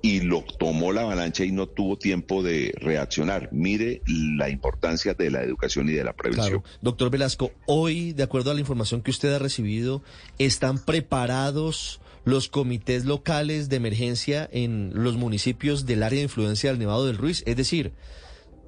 y 0.02 0.22
lo 0.22 0.46
tomó 0.58 0.94
la 0.94 1.02
avalancha 1.02 1.44
y 1.44 1.52
no 1.52 1.68
tuvo 1.68 1.98
tiempo 1.98 2.42
de 2.42 2.74
reaccionar. 2.78 3.50
Mire 3.52 4.02
la 4.08 4.50
importancia 4.50 5.14
de 5.14 5.32
la 5.32 5.44
educación 5.44 5.90
y 5.90 5.92
de 5.92 6.06
la 6.06 6.14
prevención. 6.14 6.64
Doctor 6.82 7.10
Velasco, 7.10 7.52
hoy, 7.68 8.14
de 8.14 8.24
acuerdo 8.24 8.52
a 8.52 8.54
la 8.54 8.62
información 8.62 9.02
que 9.02 9.12
usted 9.12 9.34
ha 9.34 9.40
recibido, 9.40 10.02
¿están 10.38 10.80
preparados 10.80 12.00
los 12.24 12.50
comités 12.50 13.06
locales 13.06 13.70
de 13.70 13.78
emergencia 13.78 14.48
en 14.52 14.92
los 14.94 15.18
municipios 15.18 15.86
del 15.86 16.04
área 16.04 16.18
de 16.18 16.24
influencia 16.24 16.70
del 16.70 16.80
Nevado 16.80 17.06
del 17.06 17.18
Ruiz? 17.18 17.44
Es 17.46 17.56
decir, 17.56 17.94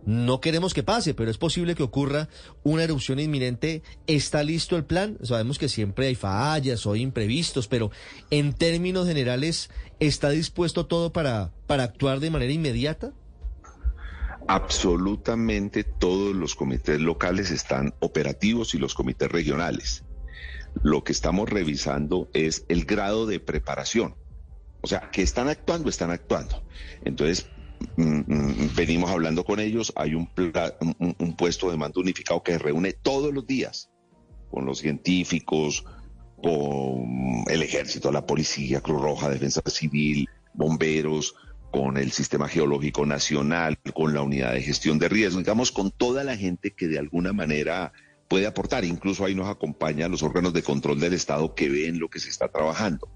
no 0.05 0.41
queremos 0.41 0.73
que 0.73 0.83
pase, 0.83 1.13
pero 1.13 1.31
es 1.31 1.37
posible 1.37 1.75
que 1.75 1.83
ocurra 1.83 2.27
una 2.63 2.83
erupción 2.83 3.19
inminente. 3.19 3.83
¿Está 4.05 4.43
listo 4.43 4.75
el 4.75 4.83
plan? 4.83 5.17
Sabemos 5.23 5.57
que 5.57 5.69
siempre 5.69 6.07
hay 6.07 6.15
fallas 6.15 6.85
o 6.85 6.95
imprevistos, 6.95 7.67
pero 7.67 7.89
en 8.29 8.53
términos 8.53 9.07
generales, 9.07 9.69
¿está 9.99 10.29
dispuesto 10.29 10.87
todo 10.87 11.13
para, 11.13 11.51
para 11.67 11.83
actuar 11.83 12.19
de 12.19 12.31
manera 12.31 12.51
inmediata? 12.51 13.13
Absolutamente 14.47 15.85
todos 15.85 16.35
los 16.35 16.55
comités 16.55 16.99
locales 16.99 17.49
están 17.49 17.93
operativos 17.99 18.75
y 18.75 18.79
los 18.79 18.93
comités 18.93 19.31
regionales. 19.31 20.03
Lo 20.81 21.03
que 21.03 21.11
estamos 21.11 21.49
revisando 21.49 22.29
es 22.33 22.65
el 22.67 22.85
grado 22.85 23.25
de 23.25 23.39
preparación. 23.39 24.15
O 24.81 24.87
sea, 24.87 25.09
que 25.11 25.21
están 25.21 25.47
actuando, 25.47 25.89
están 25.89 26.11
actuando. 26.11 26.63
Entonces, 27.05 27.47
venimos 28.75 29.09
hablando 29.09 29.43
con 29.43 29.59
ellos, 29.59 29.93
hay 29.95 30.15
un, 30.15 30.29
un, 31.19 31.35
puesto 31.35 31.71
de 31.71 31.77
mando 31.77 32.01
unificado 32.01 32.43
que 32.43 32.57
reúne 32.57 32.93
todos 32.93 33.33
los 33.33 33.45
días 33.45 33.89
con 34.49 34.65
los 34.65 34.79
científicos, 34.79 35.85
con 36.41 37.45
el 37.47 37.63
ejército, 37.63 38.11
la 38.11 38.25
policía, 38.25 38.81
Cruz 38.81 39.01
Roja, 39.01 39.29
Defensa 39.29 39.61
Civil, 39.65 40.27
bomberos, 40.53 41.35
con 41.71 41.97
el 41.97 42.11
Sistema 42.11 42.47
Geológico 42.47 43.05
Nacional, 43.05 43.79
con 43.95 44.13
la 44.13 44.21
Unidad 44.21 44.53
de 44.53 44.61
Gestión 44.61 44.99
de 44.99 45.09
Riesgo, 45.09 45.39
digamos, 45.39 45.71
con 45.71 45.89
toda 45.89 46.23
la 46.23 46.37
gente 46.37 46.71
que 46.71 46.87
de 46.87 46.99
alguna 46.99 47.33
manera 47.33 47.93
puede 48.27 48.47
aportar. 48.47 48.85
Incluso 48.85 49.25
ahí 49.25 49.35
nos 49.35 49.49
acompañan 49.49 50.11
los 50.11 50.23
órganos 50.23 50.53
de 50.53 50.63
control 50.63 50.99
del 50.99 51.13
Estado 51.13 51.55
que 51.55 51.69
ven 51.69 51.99
lo 51.99 52.09
que 52.09 52.19
se 52.19 52.29
está 52.29 52.47
trabajando. 52.49 53.07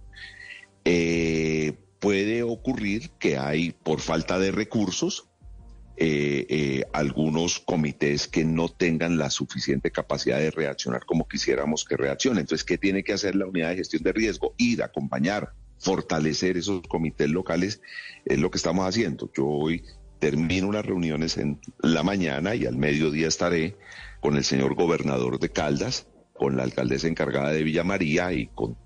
Eh, 0.85 1.73
puede 1.99 2.43
ocurrir 2.43 3.11
que 3.19 3.37
hay, 3.37 3.71
por 3.71 3.99
falta 3.99 4.39
de 4.39 4.51
recursos, 4.51 5.27
eh, 5.99 6.45
eh, 6.49 6.83
algunos 6.93 7.59
comités 7.59 8.27
que 8.27 8.45
no 8.45 8.69
tengan 8.69 9.17
la 9.17 9.31
suficiente 9.31 9.89
capacidad 9.89 10.37
de 10.37 10.51
reaccionar 10.51 11.05
como 11.05 11.27
quisiéramos 11.27 11.85
que 11.85 11.97
reaccionen. 11.97 12.41
Entonces, 12.41 12.63
¿qué 12.63 12.77
tiene 12.77 13.03
que 13.03 13.13
hacer 13.13 13.35
la 13.35 13.47
unidad 13.47 13.69
de 13.69 13.77
gestión 13.77 14.03
de 14.03 14.13
riesgo? 14.13 14.53
Ir, 14.57 14.83
acompañar, 14.83 15.53
fortalecer 15.79 16.55
esos 16.55 16.81
comités 16.87 17.29
locales, 17.29 17.81
es 18.25 18.37
lo 18.37 18.51
que 18.51 18.57
estamos 18.57 18.87
haciendo. 18.87 19.31
Yo 19.35 19.47
hoy 19.47 19.83
termino 20.19 20.67
unas 20.67 20.85
reuniones 20.85 21.37
en 21.37 21.59
la 21.79 22.03
mañana 22.03 22.55
y 22.55 22.65
al 22.65 22.77
mediodía 22.77 23.27
estaré 23.27 23.75
con 24.19 24.35
el 24.35 24.43
señor 24.43 24.75
gobernador 24.75 25.39
de 25.39 25.49
Caldas, 25.49 26.07
con 26.33 26.57
la 26.57 26.63
alcaldesa 26.63 27.07
encargada 27.07 27.51
de 27.51 27.63
Villa 27.63 27.83
María 27.83 28.31
y 28.33 28.47
con 28.47 28.77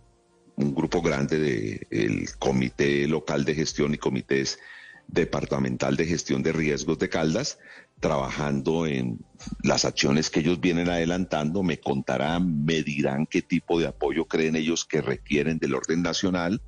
un 0.56 0.76
grupo 0.76 1.02
grande 1.02 1.88
del 1.90 2.30
Comité 2.38 3.08
Local 3.08 3.46
de 3.46 3.56
Gestión 3.56 3.94
y 3.94 3.98
Comités 3.98 4.60
Departamental 5.08 5.98
de 5.98 6.06
Gestión 6.06 6.44
de 6.44 6.54
Riesgos 6.54 7.00
de 7.00 7.10
Caldas, 7.10 7.60
trabajando 8.00 8.86
en 8.86 9.20
las 9.62 9.84
acciones 9.86 10.30
que 10.30 10.40
ellos 10.40 10.62
vienen 10.62 10.90
adelantando, 10.90 11.64
me 11.64 11.80
contarán, 11.80 12.64
me 12.64 12.82
dirán 12.84 13.26
qué 13.26 13.42
tipo 13.42 13.80
de 13.80 13.88
apoyo 13.88 14.26
creen 14.26 14.56
ellos 14.56 14.86
que 14.86 15.02
requieren 15.02 15.60
del 15.60 15.76
orden 15.76 16.02
nacional 16.02 16.62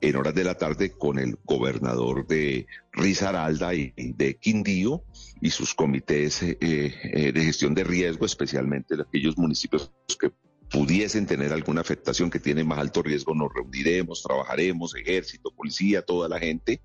en 0.00 0.16
horas 0.16 0.34
de 0.34 0.44
la 0.44 0.54
tarde 0.54 0.92
con 0.92 1.18
el 1.18 1.38
gobernador 1.44 2.26
de 2.26 2.66
Risaralda 2.92 3.74
y 3.74 3.92
de 3.96 4.36
Quindío 4.36 5.02
y 5.40 5.50
sus 5.50 5.74
comités 5.74 6.42
eh, 6.42 6.56
eh, 6.60 7.32
de 7.32 7.44
gestión 7.44 7.74
de 7.74 7.84
riesgo, 7.84 8.26
especialmente 8.26 8.96
de 8.96 9.02
aquellos 9.02 9.36
municipios 9.36 9.92
que 10.18 10.30
pudiesen 10.70 11.26
tener 11.26 11.52
alguna 11.52 11.80
afectación 11.80 12.30
que 12.30 12.40
tienen 12.40 12.66
más 12.66 12.78
alto 12.78 13.02
riesgo, 13.02 13.34
nos 13.34 13.52
reuniremos, 13.54 14.22
trabajaremos, 14.22 14.94
ejército, 14.96 15.50
policía, 15.50 16.02
toda 16.02 16.28
la 16.28 16.38
gente. 16.38 16.80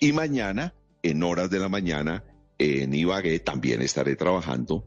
Y 0.00 0.12
mañana, 0.12 0.74
en 1.02 1.22
horas 1.22 1.50
de 1.50 1.58
la 1.58 1.68
mañana, 1.68 2.24
en 2.58 2.94
Ibagué 2.94 3.38
también 3.40 3.82
estaré 3.82 4.16
trabajando 4.16 4.84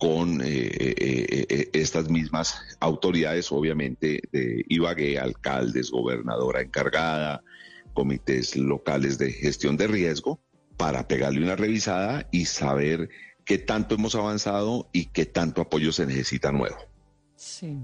con 0.00 0.40
eh, 0.40 0.46
eh, 0.46 1.46
eh, 1.50 1.70
estas 1.74 2.08
mismas 2.08 2.58
autoridades, 2.80 3.52
obviamente, 3.52 4.22
de 4.32 4.64
Ibagué, 4.66 5.18
alcaldes, 5.18 5.90
gobernadora 5.90 6.62
encargada, 6.62 7.44
comités 7.92 8.56
locales 8.56 9.18
de 9.18 9.30
gestión 9.30 9.76
de 9.76 9.88
riesgo, 9.88 10.40
para 10.78 11.06
pegarle 11.06 11.42
una 11.42 11.54
revisada 11.54 12.26
y 12.32 12.46
saber 12.46 13.10
qué 13.44 13.58
tanto 13.58 13.96
hemos 13.96 14.14
avanzado 14.14 14.88
y 14.90 15.04
qué 15.06 15.26
tanto 15.26 15.60
apoyo 15.60 15.92
se 15.92 16.06
necesita 16.06 16.50
nuevo. 16.50 16.78
Sí. 17.36 17.76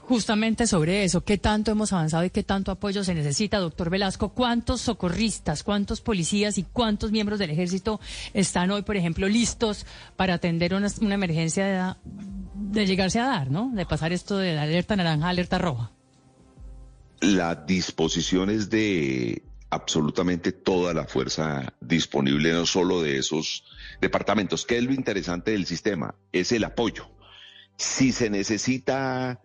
Justamente 0.00 0.66
sobre 0.66 1.04
eso, 1.04 1.24
¿qué 1.24 1.38
tanto 1.38 1.70
hemos 1.70 1.92
avanzado 1.92 2.24
y 2.24 2.30
qué 2.30 2.42
tanto 2.42 2.70
apoyo 2.70 3.04
se 3.04 3.14
necesita, 3.14 3.58
doctor 3.58 3.90
Velasco? 3.90 4.30
¿Cuántos 4.30 4.80
socorristas, 4.80 5.62
cuántos 5.62 6.00
policías 6.00 6.58
y 6.58 6.64
cuántos 6.64 7.12
miembros 7.12 7.38
del 7.38 7.50
ejército 7.50 8.00
están 8.34 8.70
hoy, 8.70 8.82
por 8.82 8.96
ejemplo, 8.96 9.28
listos 9.28 9.86
para 10.16 10.34
atender 10.34 10.74
una, 10.74 10.88
emergencia 11.14 11.66
de, 11.66 11.94
de, 12.54 12.86
llegarse 12.86 13.20
a 13.20 13.26
dar, 13.26 13.50
¿no? 13.50 13.70
De 13.74 13.86
pasar 13.86 14.12
esto 14.12 14.38
de 14.38 14.54
la 14.54 14.62
alerta 14.62 14.96
naranja 14.96 15.26
a 15.26 15.30
alerta 15.30 15.58
roja. 15.58 15.92
La 17.20 17.54
disposición 17.54 18.50
es 18.50 18.68
de 18.68 19.42
absolutamente 19.70 20.52
toda 20.52 20.94
la 20.94 21.06
fuerza 21.06 21.72
disponible, 21.80 22.52
no 22.52 22.66
solo 22.66 23.02
de 23.02 23.18
esos 23.18 23.64
departamentos. 24.00 24.66
¿Qué 24.66 24.78
es 24.78 24.84
lo 24.84 24.92
interesante 24.92 25.52
del 25.52 25.66
sistema? 25.66 26.14
Es 26.32 26.52
el 26.52 26.64
apoyo 26.64 27.08
si 27.76 28.12
se 28.12 28.30
necesita, 28.30 29.40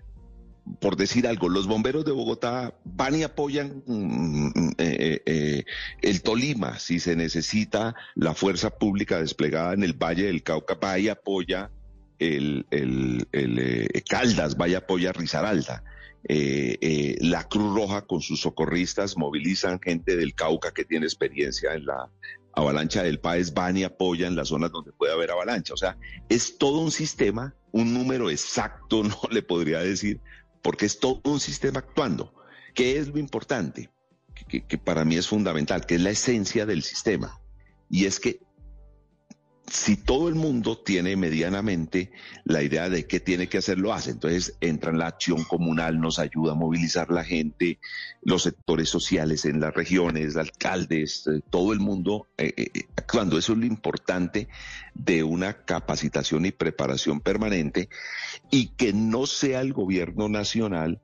por 0.80 0.96
decir 0.96 1.28
algo, 1.28 1.50
los 1.50 1.68
bomberos 1.68 2.06
de 2.06 2.12
Bogotá 2.12 2.74
van 2.84 3.16
y 3.16 3.24
apoyan 3.24 3.84
mm, 3.86 4.72
eh, 4.78 5.22
eh, 5.26 5.66
el 6.02 6.22
Tolima, 6.22 6.80
si 6.80 7.00
se 7.00 7.16
necesita 7.16 7.96
la 8.16 8.34
fuerza 8.34 8.70
pública 8.70 9.20
desplegada 9.20 9.74
en 9.74 9.84
el 9.84 9.94
Valle 9.94 10.26
del 10.26 10.44
Cauca, 10.44 10.76
va 10.76 11.00
y 11.00 11.10
apoya 11.10 11.72
el, 12.22 12.68
el, 12.70 13.28
el 13.32 13.60
eh, 13.60 14.04
Caldas, 14.08 14.56
vaya 14.56 14.80
apoya 14.80 15.12
Risaralda. 15.12 15.84
Eh, 16.30 16.78
eh, 16.82 17.18
la 17.20 17.48
Cruz 17.48 17.76
Roja 17.76 18.04
con 18.04 18.22
sus 18.22 18.42
socorristas 18.42 19.18
movilizan 19.18 19.82
gente 19.82 20.16
del 20.16 20.36
Cauca 20.36 20.72
que 20.72 20.86
tiene 20.86 21.08
experiencia 21.08 21.74
en 21.74 21.88
la 21.88 22.10
avalancha 22.54 23.02
del 23.02 23.20
país, 23.20 23.54
van 23.54 23.78
y 23.78 23.84
apoyan 23.84 24.36
las 24.36 24.50
zonas 24.50 24.72
donde 24.72 24.92
puede 24.92 25.14
haber 25.14 25.32
avalancha. 25.32 25.74
O 25.74 25.78
sea, 25.78 25.98
es 26.30 26.60
todo 26.60 26.80
un 26.80 26.92
sistema, 26.92 27.56
un 27.72 27.94
número 27.94 28.30
exacto 28.30 29.04
no 29.04 29.20
le 29.32 29.42
podría 29.42 29.80
decir, 29.80 30.20
porque 30.62 30.86
es 30.86 31.00
todo 31.00 31.22
un 31.24 31.40
sistema 31.40 31.80
actuando. 31.80 32.34
¿Qué 32.74 32.98
es 32.98 33.08
lo 33.08 33.20
importante? 33.20 33.90
que 34.48 34.78
para 34.78 35.06
mí 35.06 35.16
es 35.16 35.28
fundamental, 35.28 35.86
que 35.86 35.96
es 35.96 36.02
la 36.02 36.10
esencia 36.10 36.66
del 36.66 36.84
sistema. 36.84 37.40
Y 37.90 38.06
es 38.06 38.20
que 38.20 38.42
si 39.72 39.96
todo 39.96 40.28
el 40.28 40.36
mundo 40.36 40.78
tiene 40.78 41.16
medianamente 41.16 42.12
la 42.44 42.62
idea 42.62 42.90
de 42.90 43.08
qué 43.08 43.22
tiene 43.22 43.48
que 43.48 43.60
hacer, 43.60 43.80
lo 43.80 43.94
hace. 43.94 44.12
Entonces 44.12 44.58
entra 44.60 44.92
en 44.92 44.98
la 44.98 45.08
acción 45.08 45.46
comunal, 45.46 46.02
nos 46.02 46.20
ayuda 46.20 46.52
a 46.52 46.56
movilizar 46.56 47.10
la 47.10 47.24
gente, 47.24 47.80
los 48.22 48.44
sectores 48.44 48.90
sociales 48.90 49.46
en 49.46 49.62
las 49.62 49.74
regiones, 49.74 50.36
alcaldes, 50.36 51.26
eh, 51.28 51.40
todo 51.50 51.72
el 51.72 51.80
mundo 51.80 52.28
eh, 52.38 52.54
eh, 52.58 52.70
actuando. 52.98 53.38
Eso 53.38 53.54
es 53.54 53.60
lo 53.60 53.66
importante 53.66 54.50
de 54.94 55.24
una 55.24 55.54
capacitación 55.64 56.46
y 56.46 56.52
preparación 56.52 57.22
permanente 57.22 57.88
y 58.50 58.76
que 58.76 58.92
no 58.92 59.26
sea 59.26 59.62
el 59.62 59.72
gobierno 59.72 60.28
nacional 60.28 61.02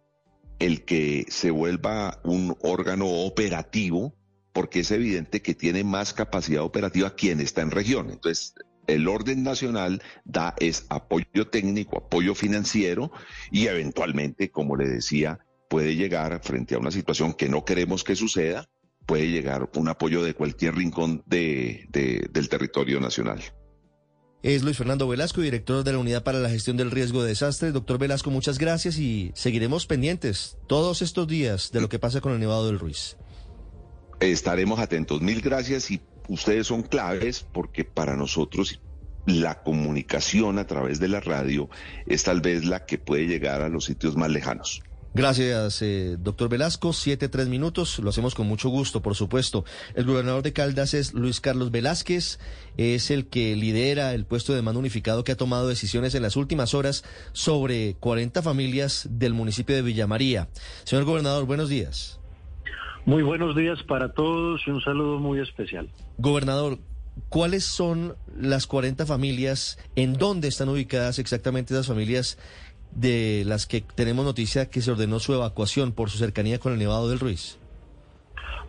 el 0.60 0.84
que 0.84 1.26
se 1.30 1.52
vuelva 1.52 2.20
un 2.26 2.58
órgano 2.62 3.08
operativo 3.08 4.17
porque 4.58 4.80
es 4.80 4.90
evidente 4.90 5.44
que 5.44 5.54
tiene 5.54 5.84
más 5.84 6.16
capacidad 6.16 6.64
operativa 6.64 7.14
quien 7.14 7.42
está 7.42 7.62
en 7.62 7.70
región. 7.70 8.10
Entonces, 8.10 8.56
el 8.88 9.08
orden 9.08 9.44
nacional 9.44 10.02
da 10.26 10.56
es 10.60 10.88
apoyo 10.90 11.48
técnico, 11.48 12.00
apoyo 12.00 12.34
financiero 12.34 13.12
y 13.52 13.68
eventualmente, 13.68 14.50
como 14.50 14.76
le 14.76 14.88
decía, 14.88 15.38
puede 15.70 15.96
llegar 15.96 16.42
frente 16.44 16.74
a 16.74 16.80
una 16.80 16.90
situación 16.90 17.36
que 17.36 17.50
no 17.50 17.66
queremos 17.66 18.04
que 18.04 18.16
suceda, 18.16 18.68
puede 19.06 19.30
llegar 19.30 19.70
un 19.76 19.90
apoyo 19.90 20.24
de 20.24 20.34
cualquier 20.34 20.74
rincón 20.74 21.22
de, 21.28 21.86
del 21.92 22.50
territorio 22.50 23.00
nacional. 23.00 23.40
Es 24.42 24.64
Luis 24.64 24.78
Fernando 24.78 25.08
Velasco, 25.08 25.42
director 25.42 25.84
de 25.84 25.92
la 25.92 26.00
Unidad 26.00 26.24
para 26.24 26.40
la 26.40 26.50
Gestión 26.50 26.78
del 26.78 26.90
Riesgo 26.90 27.22
de 27.22 27.30
Desastres. 27.30 27.74
Doctor 27.74 28.00
Velasco, 28.00 28.32
muchas 28.32 28.58
gracias 28.58 28.98
y 28.98 29.32
seguiremos 29.36 29.86
pendientes 29.86 30.58
todos 30.66 31.04
estos 31.04 31.28
días 31.28 31.72
de 31.72 31.82
lo 31.82 31.90
que 31.90 32.00
pasa 32.00 32.22
con 32.22 32.34
el 32.34 32.40
Nevado 32.40 32.66
del 32.66 32.80
Ruiz. 32.80 33.18
Estaremos 34.20 34.80
atentos. 34.80 35.22
Mil 35.22 35.42
gracias 35.42 35.92
y 35.92 36.02
ustedes 36.28 36.68
son 36.68 36.84
claves 36.84 37.46
porque 37.52 37.84
para 37.86 38.16
nosotros 38.16 38.80
la 39.28 39.62
comunicación 39.62 40.58
a 40.58 40.66
través 40.66 41.00
de 41.00 41.10
la 41.10 41.20
radio 41.20 41.70
es 42.06 42.24
tal 42.24 42.42
vez 42.42 42.66
la 42.66 42.86
que 42.86 42.98
puede 42.98 43.28
llegar 43.28 43.62
a 43.62 43.70
los 43.70 43.86
sitios 43.86 44.16
más 44.16 44.30
lejanos. 44.30 44.82
Gracias, 45.14 45.82
eh, 45.82 46.16
doctor 46.20 46.48
Velasco. 46.48 46.94
Siete, 46.94 47.28
tres 47.28 47.48
minutos. 47.48 47.98
Lo 48.00 48.12
hacemos 48.12 48.36
con 48.36 48.48
mucho 48.48 48.70
gusto, 48.70 49.02
por 49.02 49.16
supuesto. 49.16 49.66
El 49.96 50.06
gobernador 50.06 50.44
de 50.44 50.54
Caldas 50.54 50.94
es 50.94 51.14
Luis 51.14 51.42
Carlos 51.42 51.72
Velázquez. 51.72 52.38
Es 52.78 53.10
el 53.10 53.26
que 53.26 53.56
lidera 53.56 54.14
el 54.14 54.26
puesto 54.26 54.54
de 54.54 54.62
mando 54.62 54.80
unificado 54.80 55.24
que 55.24 55.32
ha 55.32 55.38
tomado 55.38 55.68
decisiones 55.68 56.14
en 56.14 56.22
las 56.22 56.36
últimas 56.36 56.76
horas 56.76 57.04
sobre 57.34 57.96
40 58.00 58.44
familias 58.44 59.08
del 59.10 59.34
municipio 59.34 59.76
de 59.76 59.82
Villamaría. 59.82 60.50
Señor 60.84 61.06
gobernador, 61.06 61.46
buenos 61.46 61.70
días. 61.70 62.20
Muy 63.08 63.24
buenos 63.24 63.56
días 63.56 63.82
para 63.84 64.12
todos 64.12 64.62
y 64.68 64.70
un 64.70 64.82
saludo 64.82 65.18
muy 65.18 65.40
especial. 65.40 65.88
Gobernador, 66.18 66.78
¿cuáles 67.30 67.64
son 67.64 68.16
las 68.38 68.68
40 68.68 69.06
familias? 69.06 69.80
¿En 69.96 70.16
dónde 70.16 70.50
están 70.50 70.68
ubicadas 70.68 71.18
exactamente 71.18 71.74
esas 71.74 71.88
familias 71.88 72.38
de 72.92 73.44
las 73.46 73.66
que 73.66 73.80
tenemos 73.80 74.26
noticia 74.26 74.70
que 74.70 74.82
se 74.82 74.92
ordenó 74.92 75.20
su 75.20 75.34
evacuación 75.34 75.94
por 75.94 76.10
su 76.10 76.18
cercanía 76.18 76.60
con 76.60 76.74
el 76.74 76.80
Nevado 76.80 77.08
del 77.08 77.22
Ruiz? 77.22 77.58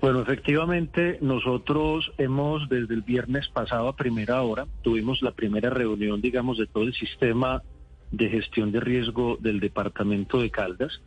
Bueno, 0.01 0.21
efectivamente, 0.21 1.19
nosotros 1.21 2.13
hemos 2.17 2.69
desde 2.69 2.95
el 2.95 3.03
viernes 3.03 3.49
pasado 3.49 3.89
a 3.89 3.97
primera 3.97 4.41
hora, 4.43 4.69
tuvimos 4.83 5.21
la 5.21 5.33
primera 5.33 5.69
reunión, 5.69 6.21
digamos, 6.21 6.59
de 6.59 6.69
todo 6.69 6.85
el 6.85 6.95
sistema 6.95 7.65
de 8.13 8.29
gestión 8.29 8.71
de 8.71 8.79
riesgo 8.79 9.37
del 9.41 9.59
departamento 9.59 10.41
de 10.41 10.51
Caldas 10.53 11.01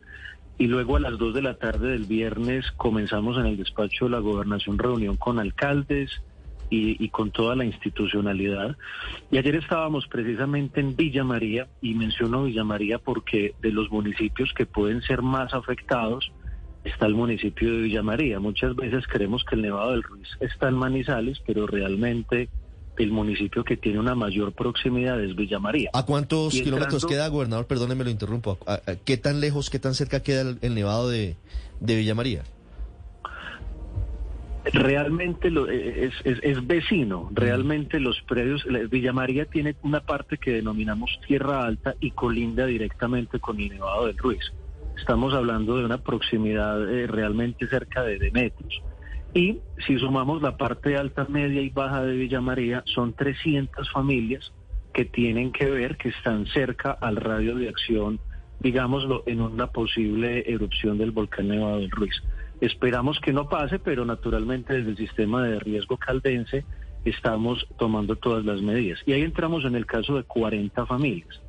y 0.62 0.68
luego 0.68 0.94
a 0.94 1.00
las 1.00 1.18
2 1.18 1.34
de 1.34 1.42
la 1.42 1.54
tarde 1.54 1.90
del 1.90 2.04
viernes 2.04 2.70
comenzamos 2.76 3.36
en 3.36 3.46
el 3.46 3.56
despacho 3.56 4.04
de 4.04 4.12
la 4.12 4.20
gobernación 4.20 4.78
reunión 4.78 5.16
con 5.16 5.40
alcaldes 5.40 6.22
y, 6.70 7.08
con 7.08 7.32
toda 7.32 7.56
la 7.56 7.64
institucionalidad. 7.64 8.76
Y 9.32 9.38
ayer 9.38 9.56
estábamos 9.56 10.06
precisamente 10.06 10.80
en 10.80 10.94
Villa 10.94 11.24
María 11.24 11.66
y 11.80 11.94
menciono 11.94 12.44
Villa 12.44 12.62
María 12.62 12.98
porque 12.98 13.56
de 13.60 13.72
los 13.72 13.90
municipios 13.90 14.54
que 14.54 14.64
pueden 14.64 15.02
ser 15.02 15.20
más 15.20 15.52
afectados 15.52 16.30
está 16.84 17.06
el 17.06 17.16
municipio 17.16 17.68
de 17.72 17.82
Villa 17.82 18.04
María. 18.04 18.38
Muchas 18.38 18.76
veces 18.76 19.04
creemos 19.08 19.44
que 19.44 19.56
el 19.56 19.62
Nevado 19.62 19.90
del 19.90 20.04
Ruiz 20.04 20.28
está 20.38 20.68
en 20.68 20.76
Manizales, 20.76 21.42
pero 21.44 21.66
realmente 21.66 22.48
el 22.98 23.10
municipio 23.10 23.64
que 23.64 23.76
tiene 23.76 23.98
una 23.98 24.14
mayor 24.14 24.52
proximidad 24.52 25.22
es 25.22 25.34
Villa 25.34 25.58
María. 25.58 25.90
¿A 25.92 26.04
cuántos 26.04 26.52
kilómetros 26.52 27.06
queda, 27.06 27.28
gobernador? 27.28 27.66
Perdóneme, 27.66 28.04
lo 28.04 28.10
interrumpo. 28.10 28.58
¿Qué 29.04 29.16
tan 29.16 29.40
lejos, 29.40 29.70
qué 29.70 29.78
tan 29.78 29.94
cerca 29.94 30.22
queda 30.22 30.54
el, 30.60 30.74
nevado 30.74 31.08
de, 31.08 31.36
de, 31.80 31.96
Villa 31.96 32.14
María? 32.14 32.42
Realmente 34.64 35.50
lo, 35.50 35.68
eh, 35.68 36.10
es, 36.24 36.40
es, 36.42 36.66
vecino, 36.66 37.30
mm. 37.30 37.34
realmente 37.34 37.98
los 37.98 38.20
predios, 38.22 38.64
Villa 38.90 39.12
María 39.12 39.44
tiene 39.46 39.74
una 39.82 40.00
parte 40.00 40.38
que 40.38 40.52
denominamos 40.52 41.18
Tierra 41.26 41.64
Alta 41.64 41.96
y 41.98 42.12
colinda 42.12 42.66
directamente 42.66 43.40
con 43.40 43.58
el 43.58 43.70
Nevado 43.70 44.06
del 44.06 44.18
Ruiz. 44.18 44.52
Estamos 44.96 45.34
hablando 45.34 45.78
de 45.78 45.84
una 45.84 45.98
proximidad 45.98 46.88
eh, 46.88 47.08
realmente 47.08 47.66
cerca 47.66 48.04
de, 48.04 48.18
de 48.18 48.30
metros. 48.30 48.82
Y 49.34 49.60
si 49.86 49.98
sumamos 49.98 50.42
la 50.42 50.56
parte 50.56 50.96
alta, 50.96 51.26
media 51.28 51.62
y 51.62 51.70
baja 51.70 52.02
de 52.02 52.14
Villa 52.14 52.40
María, 52.40 52.82
son 52.86 53.14
300 53.14 53.90
familias 53.90 54.52
que 54.92 55.06
tienen 55.06 55.52
que 55.52 55.70
ver, 55.70 55.96
que 55.96 56.10
están 56.10 56.46
cerca 56.46 56.92
al 56.92 57.16
radio 57.16 57.56
de 57.56 57.68
acción, 57.68 58.20
digámoslo, 58.60 59.22
en 59.26 59.40
una 59.40 59.68
posible 59.68 60.44
erupción 60.46 60.98
del 60.98 61.12
volcán 61.12 61.48
Nevado 61.48 61.78
del 61.78 61.90
Ruiz. 61.90 62.14
Esperamos 62.60 63.18
que 63.20 63.32
no 63.32 63.48
pase, 63.48 63.78
pero 63.78 64.04
naturalmente 64.04 64.74
desde 64.74 64.90
el 64.90 64.96
sistema 64.96 65.42
de 65.42 65.58
riesgo 65.58 65.96
caldense 65.96 66.64
estamos 67.04 67.66
tomando 67.78 68.16
todas 68.16 68.44
las 68.44 68.60
medidas. 68.60 69.00
Y 69.06 69.12
ahí 69.12 69.22
entramos 69.22 69.64
en 69.64 69.74
el 69.74 69.86
caso 69.86 70.16
de 70.16 70.24
40 70.24 70.86
familias. 70.86 71.40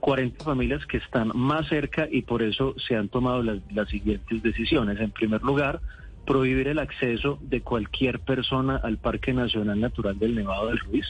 40 0.00 0.44
familias 0.44 0.86
que 0.86 0.96
están 0.96 1.30
más 1.34 1.68
cerca 1.68 2.08
y 2.10 2.22
por 2.22 2.42
eso 2.42 2.74
se 2.88 2.96
han 2.96 3.08
tomado 3.08 3.42
las, 3.42 3.58
las 3.72 3.88
siguientes 3.88 4.42
decisiones. 4.42 4.98
En 4.98 5.10
primer 5.10 5.42
lugar, 5.42 5.80
prohibir 6.26 6.68
el 6.68 6.78
acceso 6.78 7.38
de 7.42 7.60
cualquier 7.60 8.20
persona 8.20 8.76
al 8.76 8.98
Parque 8.98 9.32
Nacional 9.32 9.80
Natural 9.80 10.18
del 10.18 10.34
Nevado 10.34 10.68
del 10.68 10.78
Ruiz. 10.78 11.06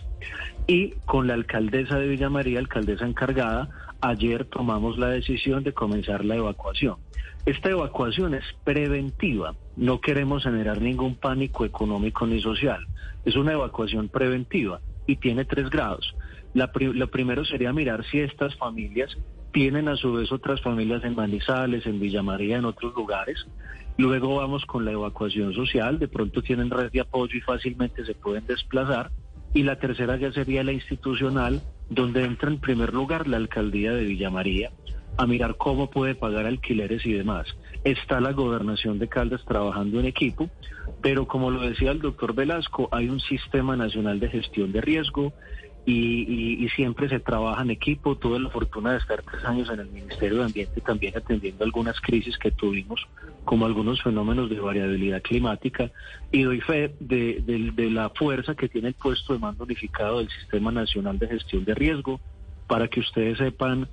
Y 0.67 0.93
con 1.05 1.27
la 1.27 1.35
alcaldesa 1.35 1.99
de 1.99 2.09
Villa 2.09 2.31
María, 2.31 2.59
alcaldesa 2.59 3.07
encargada, 3.07 3.69
ayer 4.01 4.45
tomamos 4.45 4.99
la 4.99 5.09
decisión 5.09 5.63
de 5.63 5.73
comenzar 5.73 6.25
la 6.25 6.37
evacuación. 6.37 6.97
Esta 7.45 7.71
evacuación 7.71 8.35
es 8.35 8.45
preventiva, 8.63 9.55
no 9.77 10.01
queremos 10.01 10.45
generar 10.45 10.81
ningún 10.81 11.17
pánico 11.17 11.65
económico 11.65 12.27
ni 12.27 12.41
social. 12.41 12.87
Es 13.25 13.35
una 13.37 13.53
evacuación 13.53 14.09
preventiva 14.09 14.81
y 15.07 15.17
tiene 15.17 15.45
tres 15.45 15.69
grados. 15.69 16.15
lo 16.55 17.11
primero 17.11 17.45
sería 17.45 17.73
mirar 17.73 18.05
si 18.05 18.21
estas 18.21 18.55
familias 18.57 19.17
tienen 19.53 19.89
a 19.89 19.97
su 19.97 20.13
vez 20.13 20.33
otras 20.33 20.61
familias 20.63 21.05
en 21.05 21.15
Manizales, 21.15 21.85
en 21.87 22.01
Villa 22.01 22.23
María, 22.23 22.57
en 22.59 22.65
otros 22.65 22.95
lugares. 22.95 23.47
Luego 23.99 24.37
vamos 24.37 24.65
con 24.65 24.85
la 24.85 24.93
evacuación 24.93 25.55
social, 25.55 25.99
de 25.99 26.09
pronto 26.09 26.43
tienen 26.43 26.71
red 26.71 26.91
de 26.91 27.01
apoyo 27.01 27.37
y 27.37 27.41
fácilmente 27.41 28.05
se 28.05 28.15
pueden 28.15 28.47
desplazar. 28.47 29.11
Y 29.55 29.65
la 29.65 29.79
tercera 29.79 30.17
ya 30.17 30.33
sería 30.33 30.65
la 30.65 30.73
institucional, 30.73 31.61
donde 31.91 32.25
entra 32.25 32.51
en 32.51 32.59
primer 32.59 32.95
lugar 32.95 33.29
la 33.29 33.37
alcaldía 33.37 33.93
de 33.93 34.05
Villa 34.05 34.31
María 34.31 34.71
a 35.17 35.27
mirar 35.27 35.57
cómo 35.57 35.91
puede 35.91 36.15
pagar 36.15 36.47
alquileres 36.47 37.05
y 37.05 37.13
demás. 37.13 37.47
Está 37.85 38.21
la 38.21 38.33
gobernación 38.33 38.99
de 38.99 39.09
Caldas 39.09 39.45
trabajando 39.45 40.01
en 40.01 40.07
equipo, 40.07 40.49
pero 41.01 41.27
como 41.27 41.51
lo 41.51 41.61
decía 41.61 41.91
el 41.91 42.01
doctor 42.01 42.35
Velasco, 42.35 42.89
hay 42.93 43.09
un 43.09 43.21
sistema 43.21 43.77
nacional 43.77 44.21
de 44.21 44.31
gestión 44.31 44.73
de 44.73 44.81
riesgo, 44.81 45.33
y, 45.85 46.69
siempre 46.77 47.09
se 47.09 47.21
trabaja 47.21 47.63
en 47.63 47.71
equipo. 47.71 48.17
Tuve 48.17 48.39
la 48.39 48.51
fortuna 48.51 48.93
de 48.93 48.99
estar 48.99 49.23
tres 49.23 49.45
años 49.45 49.69
en 49.71 49.81
el 49.81 49.91
Ministerio 49.91 50.39
de 50.39 50.45
Ambiente 50.45 50.81
también 50.81 51.17
atendiendo 51.17 51.65
algunas 51.65 52.01
crisis 52.01 52.39
que 52.39 52.51
tuvimos, 52.51 53.07
como 53.45 53.67
algunos 53.67 54.03
fenómenos 54.03 54.49
de 54.49 54.61
variabilidad 54.61 55.23
climática, 55.23 55.91
y 56.31 56.43
doy 56.43 56.61
fe 56.61 56.95
de, 57.01 57.91
la 57.91 58.11
fuerza 58.11 58.55
que 58.55 58.69
tiene 58.69 58.89
el 58.89 58.95
puesto 58.95 59.33
de 59.33 59.41
mando 59.41 59.65
unificado 59.65 60.19
del 60.19 60.31
Sistema 60.31 60.71
Nacional 60.71 61.19
de 61.19 61.29
Gestión 61.29 61.65
de 61.65 61.75
Riesgo. 61.75 62.21
Para 62.69 62.89
que 62.89 63.01
ustedes 63.01 63.39
sepan, 63.39 63.89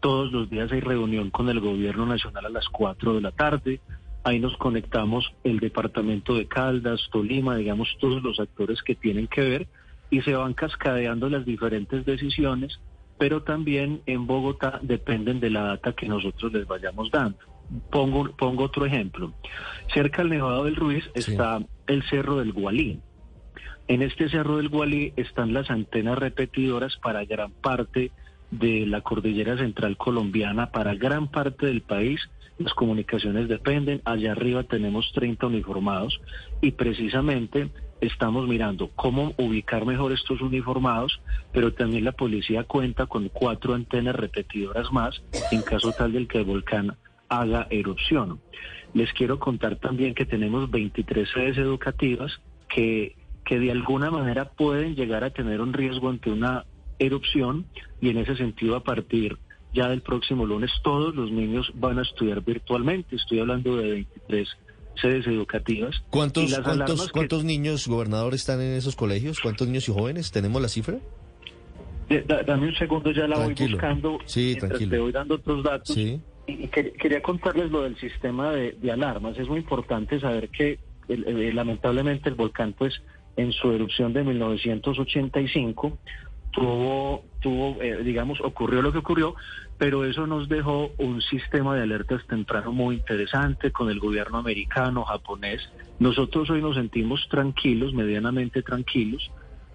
todos 0.00 0.32
los 0.32 0.50
días 0.50 0.72
hay 0.72 0.80
reunión 0.80 1.30
con 1.30 1.48
el 1.50 1.60
Gobierno 1.60 2.06
Nacional 2.06 2.46
a 2.46 2.50
las 2.50 2.68
4 2.68 3.14
de 3.14 3.20
la 3.20 3.30
tarde. 3.30 3.80
Ahí 4.24 4.40
nos 4.40 4.56
conectamos 4.56 5.32
el 5.44 5.60
Departamento 5.60 6.34
de 6.34 6.46
Caldas, 6.46 7.08
Tolima, 7.12 7.56
digamos, 7.56 7.94
todos 8.00 8.22
los 8.22 8.40
actores 8.40 8.82
que 8.82 8.94
tienen 8.94 9.28
que 9.28 9.42
ver 9.42 9.68
y 10.14 10.22
se 10.22 10.36
van 10.36 10.54
cascadeando 10.54 11.28
las 11.28 11.44
diferentes 11.44 12.04
decisiones, 12.04 12.78
pero 13.18 13.42
también 13.42 14.00
en 14.06 14.28
Bogotá 14.28 14.78
dependen 14.80 15.40
de 15.40 15.50
la 15.50 15.62
data 15.62 15.92
que 15.92 16.06
nosotros 16.06 16.52
les 16.52 16.68
vayamos 16.68 17.10
dando. 17.10 17.36
Pongo, 17.90 18.30
pongo 18.36 18.62
otro 18.62 18.86
ejemplo. 18.86 19.32
Cerca 19.92 20.22
del 20.22 20.30
Nevado 20.30 20.66
del 20.66 20.76
Ruiz 20.76 21.02
está 21.14 21.58
el 21.88 22.04
Cerro 22.04 22.36
del 22.36 22.52
Gualí. 22.52 23.00
En 23.88 24.02
este 24.02 24.28
Cerro 24.28 24.58
del 24.58 24.68
Gualí 24.68 25.12
están 25.16 25.52
las 25.52 25.68
antenas 25.68 26.16
repetidoras 26.16 26.96
para 26.98 27.24
gran 27.24 27.50
parte 27.50 28.12
de 28.52 28.86
la 28.86 29.00
cordillera 29.00 29.58
central 29.58 29.96
colombiana, 29.96 30.70
para 30.70 30.94
gran 30.94 31.26
parte 31.26 31.66
del 31.66 31.82
país 31.82 32.20
las 32.58 32.72
comunicaciones 32.74 33.48
dependen, 33.48 34.00
allá 34.04 34.30
arriba 34.30 34.62
tenemos 34.62 35.10
30 35.12 35.48
uniformados 35.48 36.20
y 36.60 36.70
precisamente 36.70 37.70
estamos 38.06 38.48
mirando 38.48 38.90
cómo 38.94 39.34
ubicar 39.38 39.86
mejor 39.86 40.12
estos 40.12 40.40
uniformados, 40.40 41.20
pero 41.52 41.72
también 41.72 42.04
la 42.04 42.12
policía 42.12 42.64
cuenta 42.64 43.06
con 43.06 43.28
cuatro 43.28 43.74
antenas 43.74 44.16
repetidoras 44.16 44.92
más 44.92 45.22
en 45.50 45.62
caso 45.62 45.92
tal 45.92 46.12
del 46.12 46.28
que 46.28 46.38
el 46.38 46.44
volcán 46.44 46.96
haga 47.28 47.66
erupción. 47.70 48.40
Les 48.92 49.12
quiero 49.12 49.38
contar 49.38 49.76
también 49.76 50.14
que 50.14 50.26
tenemos 50.26 50.70
23 50.70 51.28
sedes 51.28 51.58
educativas 51.58 52.40
que, 52.68 53.16
que 53.44 53.58
de 53.58 53.70
alguna 53.70 54.10
manera 54.10 54.50
pueden 54.50 54.94
llegar 54.94 55.24
a 55.24 55.30
tener 55.30 55.60
un 55.60 55.72
riesgo 55.72 56.08
ante 56.08 56.30
una 56.30 56.64
erupción 56.98 57.66
y 58.00 58.10
en 58.10 58.18
ese 58.18 58.36
sentido 58.36 58.76
a 58.76 58.84
partir 58.84 59.38
ya 59.72 59.88
del 59.88 60.02
próximo 60.02 60.46
lunes 60.46 60.70
todos 60.84 61.14
los 61.14 61.32
niños 61.32 61.70
van 61.74 61.98
a 61.98 62.02
estudiar 62.02 62.42
virtualmente. 62.42 63.16
Estoy 63.16 63.40
hablando 63.40 63.76
de 63.76 63.90
23 63.90 64.48
sedes 65.00 65.26
educativas. 65.26 66.02
¿Cuántos, 66.10 66.58
cuántos, 66.60 67.10
cuántos 67.10 67.44
niños, 67.44 67.86
gobernador, 67.88 68.34
están 68.34 68.60
en 68.60 68.74
esos 68.74 68.96
colegios? 68.96 69.40
¿Cuántos 69.40 69.66
niños 69.66 69.88
y 69.88 69.92
jóvenes? 69.92 70.30
¿Tenemos 70.30 70.60
la 70.60 70.68
cifra? 70.68 70.98
dame 72.46 72.68
un 72.68 72.74
segundo, 72.74 73.10
ya 73.10 73.26
la 73.26 73.38
voy 73.38 73.54
buscando. 73.54 74.18
Sí, 74.26 74.56
tranquilo. 74.56 74.90
Te 74.90 74.98
voy 74.98 75.12
dando 75.12 75.36
otros 75.36 75.64
datos. 75.64 75.94
Sí. 75.94 76.20
Y, 76.46 76.68
quería 76.68 77.22
contarles 77.22 77.70
lo 77.70 77.82
del 77.82 77.96
sistema 77.98 78.52
de, 78.52 78.92
alarmas. 78.92 79.38
Es 79.38 79.48
muy 79.48 79.60
importante 79.60 80.20
saber 80.20 80.50
que 80.50 80.78
lamentablemente 81.08 82.28
el 82.28 82.34
volcán, 82.34 82.74
pues, 82.74 83.02
en 83.36 83.52
su 83.52 83.72
erupción 83.72 84.12
de 84.12 84.22
1985, 84.24 85.98
tuvo, 86.54 87.24
tuvo 87.40 87.82
eh, 87.82 88.02
digamos, 88.02 88.40
ocurrió 88.40 88.80
lo 88.80 88.92
que 88.92 88.98
ocurrió, 88.98 89.34
pero 89.76 90.04
eso 90.04 90.26
nos 90.26 90.48
dejó 90.48 90.92
un 90.98 91.20
sistema 91.20 91.74
de 91.74 91.82
alertas 91.82 92.24
temprano 92.26 92.72
muy 92.72 92.96
interesante 92.96 93.72
con 93.72 93.90
el 93.90 93.98
gobierno 93.98 94.38
americano, 94.38 95.04
japonés. 95.04 95.68
Nosotros 95.98 96.48
hoy 96.50 96.62
nos 96.62 96.76
sentimos 96.76 97.26
tranquilos, 97.28 97.92
medianamente 97.92 98.62
tranquilos, 98.62 99.30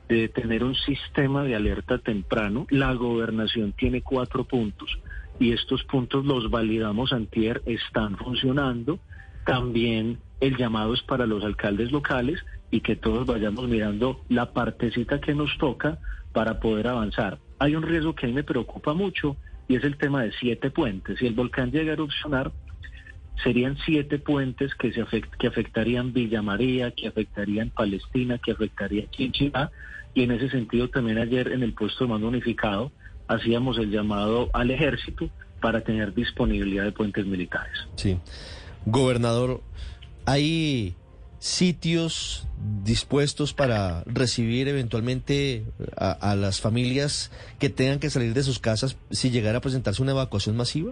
de 0.08 0.30
tener 0.30 0.64
un 0.64 0.76
sistema 0.76 1.44
de 1.44 1.56
alerta 1.56 2.00
temprano. 2.00 2.66
La 2.70 2.94
gobernación 2.94 3.74
tiene 3.74 4.02
cuatro 4.02 4.44
puntos 4.46 4.98
y 5.40 5.52
estos 5.52 5.84
puntos 5.84 6.26
los 6.26 6.50
validamos 6.50 7.14
antier, 7.14 7.62
están 7.66 8.18
funcionando. 8.18 9.00
También 9.46 10.20
el 10.40 10.58
llamado 10.58 10.94
es 10.94 11.02
para 11.04 11.26
los 11.26 11.44
alcaldes 11.44 11.92
locales 11.92 12.40
y 12.72 12.82
que 12.82 12.96
todos 12.96 13.26
vayamos 13.26 13.68
mirando 13.68 14.22
la 14.30 14.52
partecita 14.52 15.20
que 15.20 15.34
nos 15.34 15.58
toca 15.58 16.00
para 16.34 16.60
poder 16.60 16.88
avanzar. 16.88 17.40
Hay 17.60 17.76
un 17.76 17.84
riesgo 17.84 18.16
que 18.16 18.26
a 18.26 18.30
mí 18.30 18.36
me 18.36 18.44
preocupa 18.44 18.94
mucho 18.94 19.36
y 19.68 19.76
es 19.76 19.84
el 19.84 19.98
tema 19.98 20.24
de 20.24 20.32
siete 20.40 20.72
puentes. 20.72 21.20
Si 21.20 21.28
el 21.28 21.34
volcán 21.34 21.72
llega 21.72 21.92
a 21.92 21.94
erupcionar, 21.94 22.52
serían 23.44 23.78
siete 23.86 24.20
puentes 24.20 24.74
que, 24.76 24.92
se 24.92 25.04
que 25.40 25.48
afectarían 25.48 26.14
Villa 26.14 26.42
María, 26.42 26.92
que 26.92 27.08
afectarían 27.08 27.70
Palestina, 27.70 28.38
que 28.38 28.52
afectaría 28.52 29.10
Chinchina. 29.12 29.72
Y 30.14 30.24
en 30.24 30.32
ese 30.32 30.50
sentido 30.50 30.90
también 30.90 31.18
ayer 31.20 31.52
en 31.52 31.64
el 31.64 31.74
puesto 31.74 32.04
de 32.04 32.10
mando 32.10 32.28
unificado 32.28 32.92
hacíamos 33.28 33.78
el 33.78 33.92
llamado 33.92 34.50
al 34.54 34.72
ejército 34.72 35.30
para 35.62 35.82
tener 35.82 36.14
disponibilidad 36.14 36.84
de 36.84 36.92
puentes 36.92 37.26
militares. 37.26 37.74
Sí. 37.96 38.18
Gobernador, 38.86 39.62
hay 40.26 40.96
sitios 41.40 42.48
dispuestos 42.84 43.54
para 43.54 44.04
recibir 44.06 44.68
eventualmente 44.68 45.64
a, 45.96 46.36
las 46.36 46.60
familias 46.62 47.32
que 47.60 47.70
tengan 47.70 48.00
que 48.00 48.10
salir 48.10 48.34
de 48.34 48.44
sus 48.44 48.60
casas 48.60 48.98
si 49.10 49.32
llegara 49.32 49.60
a 49.60 49.62
presentarse 49.62 50.02
una 50.02 50.12
evacuación 50.12 50.58
masiva? 50.58 50.92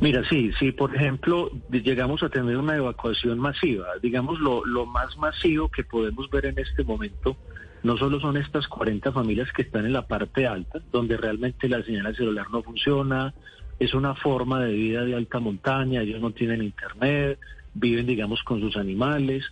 Mira, 0.00 0.22
sí, 0.28 0.52
sí, 0.58 0.72
por 0.72 0.94
ejemplo, 0.94 1.50
llegamos 1.70 2.22
a 2.22 2.28
tener 2.28 2.58
una 2.58 2.76
evacuación 2.76 3.38
masiva, 3.38 3.86
digamos, 4.02 4.38
lo, 4.38 4.64
lo 4.66 4.84
más 4.84 5.16
masivo 5.16 5.70
que 5.70 5.84
podemos 5.84 6.28
ver 6.28 6.44
en 6.44 6.58
este 6.58 6.84
momento, 6.84 7.34
no 7.82 7.96
solo 7.96 8.20
son 8.20 8.36
estas 8.36 8.68
40 8.68 9.10
familias 9.12 9.50
que 9.52 9.62
están 9.62 9.86
en 9.86 9.94
la 9.94 10.06
parte 10.06 10.46
alta, 10.46 10.80
donde 10.92 11.16
realmente 11.16 11.66
la 11.70 11.82
señal 11.82 12.14
celular 12.14 12.50
no 12.50 12.62
funciona, 12.62 13.32
es 13.78 13.94
una 13.94 14.14
forma 14.14 14.60
de 14.60 14.72
vida 14.72 15.04
de 15.04 15.14
alta 15.14 15.38
montaña, 15.38 16.02
ellos 16.02 16.20
no 16.20 16.30
tienen 16.32 16.62
internet, 16.62 17.38
viven, 17.78 18.06
digamos, 18.06 18.42
con 18.42 18.60
sus 18.60 18.76
animales. 18.76 19.44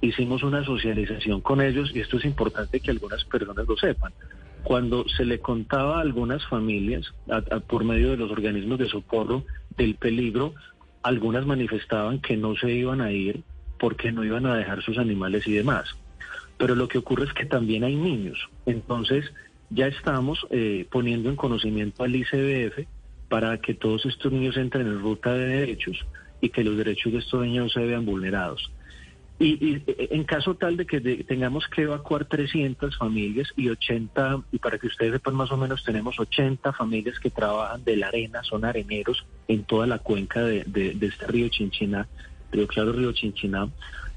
Hicimos 0.00 0.42
una 0.42 0.64
socialización 0.64 1.40
con 1.40 1.60
ellos 1.60 1.90
y 1.94 2.00
esto 2.00 2.18
es 2.18 2.24
importante 2.24 2.80
que 2.80 2.90
algunas 2.90 3.24
personas 3.24 3.66
lo 3.66 3.76
sepan. 3.76 4.12
Cuando 4.62 5.08
se 5.08 5.24
le 5.24 5.38
contaba 5.40 5.98
a 5.98 6.00
algunas 6.00 6.46
familias, 6.46 7.12
por 7.66 7.84
medio 7.84 8.10
de 8.10 8.16
los 8.16 8.30
organismos 8.30 8.78
de 8.78 8.88
socorro, 8.88 9.44
del 9.76 9.94
peligro, 9.94 10.54
algunas 11.02 11.46
manifestaban 11.46 12.20
que 12.20 12.36
no 12.36 12.54
se 12.56 12.70
iban 12.70 13.00
a 13.00 13.10
ir 13.10 13.42
porque 13.78 14.12
no 14.12 14.24
iban 14.24 14.44
a 14.44 14.56
dejar 14.56 14.82
sus 14.82 14.98
animales 14.98 15.46
y 15.46 15.52
demás. 15.52 15.96
Pero 16.58 16.74
lo 16.74 16.88
que 16.88 16.98
ocurre 16.98 17.24
es 17.24 17.32
que 17.32 17.46
también 17.46 17.84
hay 17.84 17.96
niños. 17.96 18.38
Entonces, 18.66 19.32
ya 19.70 19.86
estamos 19.86 20.46
eh, 20.50 20.86
poniendo 20.90 21.30
en 21.30 21.36
conocimiento 21.36 22.04
al 22.04 22.14
ICBF 22.14 22.86
para 23.30 23.56
que 23.58 23.72
todos 23.72 24.04
estos 24.04 24.30
niños 24.30 24.58
entren 24.58 24.86
en 24.86 25.00
ruta 25.00 25.32
de 25.32 25.46
derechos 25.46 26.04
y 26.40 26.48
que 26.50 26.64
los 26.64 26.76
derechos 26.76 27.12
de 27.12 27.18
estos 27.18 27.42
niños 27.42 27.72
se 27.72 27.80
vean 27.80 28.04
vulnerados. 28.04 28.70
Y, 29.42 29.82
en 29.86 30.24
caso 30.24 30.54
tal 30.54 30.76
de 30.76 30.84
que 30.84 31.00
tengamos 31.24 31.66
que 31.68 31.82
evacuar 31.82 32.26
300 32.26 32.98
familias 32.98 33.48
y 33.56 33.70
80, 33.70 34.42
y 34.52 34.58
para 34.58 34.78
que 34.78 34.86
ustedes 34.86 35.12
sepan 35.12 35.34
más 35.34 35.50
o 35.50 35.56
menos, 35.56 35.82
tenemos 35.82 36.20
80 36.20 36.74
familias 36.74 37.18
que 37.18 37.30
trabajan 37.30 37.82
de 37.82 37.96
la 37.96 38.08
arena, 38.08 38.42
son 38.42 38.66
areneros 38.66 39.24
en 39.48 39.64
toda 39.64 39.86
la 39.86 39.98
cuenca 39.98 40.44
de, 40.44 40.94
este 41.00 41.26
río 41.26 41.48
Chinchiná, 41.48 42.06
río 42.52 42.66
Claro, 42.66 42.92
río 42.92 43.12
Chinchiná. 43.12 43.70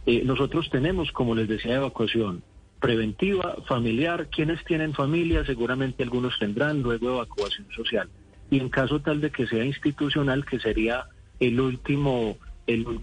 Eh, 0.05 0.23
nosotros 0.25 0.69
tenemos, 0.69 1.13
como 1.13 1.35
les 1.35 1.47
decía, 1.47 1.75
evacuación 1.75 2.43
preventiva, 2.81 3.55
familiar. 3.65 4.27
Quienes 4.27 4.61
tienen 4.65 4.93
familia, 4.93 5.45
seguramente 5.45 6.03
algunos 6.03 6.37
tendrán, 6.37 6.81
luego 6.81 7.13
evacuación 7.13 7.67
social. 7.73 8.09
Y 8.51 8.59
en 8.59 8.67
caso 8.67 8.99
tal 8.99 9.21
de 9.21 9.31
que 9.31 9.47
sea 9.47 9.63
institucional, 9.63 10.45
que 10.45 10.59
sería 10.59 11.05
el 11.47 11.59
último, 11.59 12.37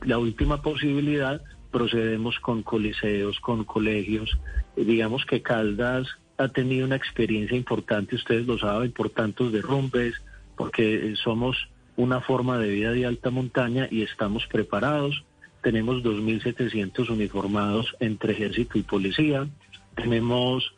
la 0.05 0.19
última 0.19 0.63
posibilidad, 0.63 1.43
procedemos 1.71 2.39
con 2.41 2.63
coliseos, 2.63 3.39
con 3.41 3.65
colegios. 3.65 4.39
Eh, 4.77 4.85
digamos 4.85 5.25
que 5.25 5.43
Caldas 5.43 6.09
ha 6.39 6.49
tenido 6.49 6.87
una 6.87 6.97
experiencia 6.97 7.57
importante, 7.57 8.17
ustedes 8.17 8.47
lo 8.47 8.59
saben, 8.59 8.93
por 8.93 9.11
tantos 9.11 9.53
derrumbes, 9.53 10.15
porque 10.57 10.95
eh, 10.95 11.17
somos 11.17 11.69
una 11.97 12.21
forma 12.21 12.59
de 12.59 12.71
vida 12.71 12.93
de 12.93 13.07
alta 13.07 13.31
montaña 13.31 13.89
y 13.91 14.03
estamos 14.03 14.47
preparados. 14.47 15.25
Tenemos 15.63 16.03
2.700 16.03 17.11
uniformados 17.11 17.95
entre 18.01 18.33
ejército 18.33 18.79
y 18.79 18.83
policía. 18.83 19.47
Tenemos 19.95 20.75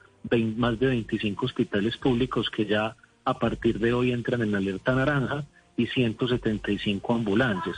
más 0.57 0.79
de 0.79 0.87
25 0.87 1.46
hospitales 1.46 1.96
públicos 1.96 2.51
que 2.51 2.66
ya 2.66 2.96
a 3.25 3.38
partir 3.38 3.79
de 3.79 3.92
hoy 3.92 4.12
entran 4.12 4.42
en 4.42 4.55
alerta 4.55 4.94
naranja 4.94 5.44
y 5.83 5.87
175 5.88 7.14
ambulancias. 7.14 7.77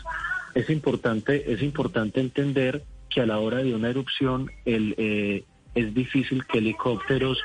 Es 0.55 0.71
importante, 0.71 1.53
es 1.53 1.63
importante 1.63 2.21
entender 2.21 2.83
que 3.09 3.21
a 3.21 3.27
la 3.27 3.39
hora 3.39 3.59
de 3.59 3.75
una 3.75 3.89
erupción 3.89 4.51
el, 4.65 4.95
eh, 4.99 5.45
es 5.75 5.95
difícil 5.95 6.45
que 6.47 6.59
helicópteros 6.59 7.39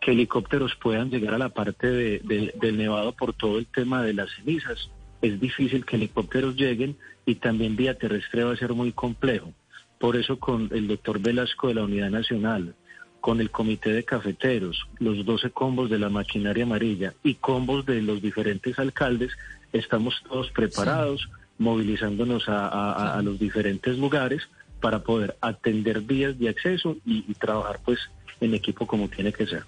que 0.00 0.12
helicópteros 0.12 0.74
puedan 0.76 1.10
llegar 1.10 1.34
a 1.34 1.38
la 1.38 1.50
parte 1.50 1.86
de, 1.86 2.52
del 2.58 2.78
nevado 2.78 3.12
por 3.12 3.34
todo 3.34 3.58
el 3.58 3.66
tema 3.66 4.02
de 4.02 4.14
las 4.14 4.30
cenizas. 4.34 4.90
Es 5.20 5.38
difícil 5.38 5.84
que 5.84 5.96
helicópteros 5.96 6.56
lleguen 6.56 6.96
y 7.26 7.34
también 7.34 7.76
vía 7.76 7.98
terrestre 7.98 8.44
va 8.44 8.52
a 8.52 8.56
ser 8.56 8.72
muy 8.72 8.92
complejo. 8.92 9.52
Por 9.98 10.16
eso 10.16 10.38
con 10.38 10.70
el 10.72 10.88
doctor 10.88 11.20
Velasco 11.20 11.68
de 11.68 11.74
la 11.74 11.84
Unidad 11.84 12.08
Nacional, 12.08 12.74
con 13.20 13.40
el 13.40 13.50
Comité 13.50 13.92
de 13.92 14.04
Cafeteros, 14.04 14.86
los 14.98 15.24
12 15.26 15.50
combos 15.50 15.90
de 15.90 15.98
la 15.98 16.08
maquinaria 16.08 16.64
amarilla 16.64 17.12
y 17.22 17.34
combos 17.34 17.84
de 17.84 18.00
los 18.00 18.22
diferentes 18.22 18.78
alcaldes, 18.78 19.32
estamos 19.72 20.22
todos 20.28 20.50
preparados, 20.50 21.28
movilizándonos 21.58 22.44
a, 22.48 23.20
los 23.22 23.38
diferentes 23.38 23.98
lugares 23.98 24.42
para 24.80 25.00
poder 25.00 25.36
atender 25.40 26.00
vías 26.00 26.38
de 26.38 26.48
acceso 26.48 26.96
y, 27.04 27.24
y 27.28 27.34
trabajar 27.34 27.80
pues 27.84 27.98
en 28.40 28.54
equipo 28.54 28.86
como 28.86 29.08
tiene 29.08 29.32
que 29.32 29.46
ser. 29.46 29.64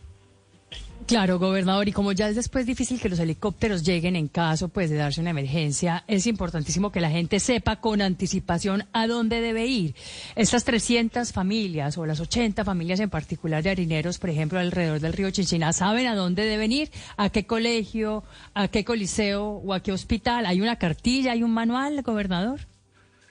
Claro, 1.06 1.38
gobernador, 1.38 1.88
y 1.88 1.92
como 1.92 2.12
ya 2.12 2.28
es 2.28 2.36
después 2.36 2.64
difícil 2.64 3.00
que 3.00 3.08
los 3.08 3.18
helicópteros 3.18 3.82
lleguen 3.82 4.14
en 4.14 4.28
caso 4.28 4.68
pues 4.68 4.88
de 4.88 4.96
darse 4.96 5.20
una 5.20 5.30
emergencia, 5.30 6.04
es 6.06 6.26
importantísimo 6.26 6.92
que 6.92 7.00
la 7.00 7.10
gente 7.10 7.40
sepa 7.40 7.76
con 7.76 8.00
anticipación 8.00 8.84
a 8.92 9.06
dónde 9.06 9.40
debe 9.40 9.66
ir. 9.66 9.94
Estas 10.36 10.64
300 10.64 11.32
familias 11.32 11.98
o 11.98 12.06
las 12.06 12.20
80 12.20 12.64
familias 12.64 13.00
en 13.00 13.10
particular 13.10 13.62
de 13.62 13.70
harineros, 13.70 14.18
por 14.18 14.30
ejemplo, 14.30 14.58
alrededor 14.58 15.00
del 15.00 15.12
río 15.12 15.30
Chinchiná, 15.30 15.72
¿saben 15.72 16.06
a 16.06 16.14
dónde 16.14 16.44
deben 16.44 16.72
ir? 16.72 16.90
¿A 17.16 17.30
qué 17.30 17.46
colegio, 17.46 18.22
a 18.54 18.68
qué 18.68 18.84
coliseo 18.84 19.60
o 19.64 19.74
a 19.74 19.80
qué 19.80 19.92
hospital? 19.92 20.46
¿Hay 20.46 20.60
una 20.60 20.76
cartilla, 20.76 21.32
hay 21.32 21.42
un 21.42 21.52
manual, 21.52 22.02
gobernador? 22.02 22.71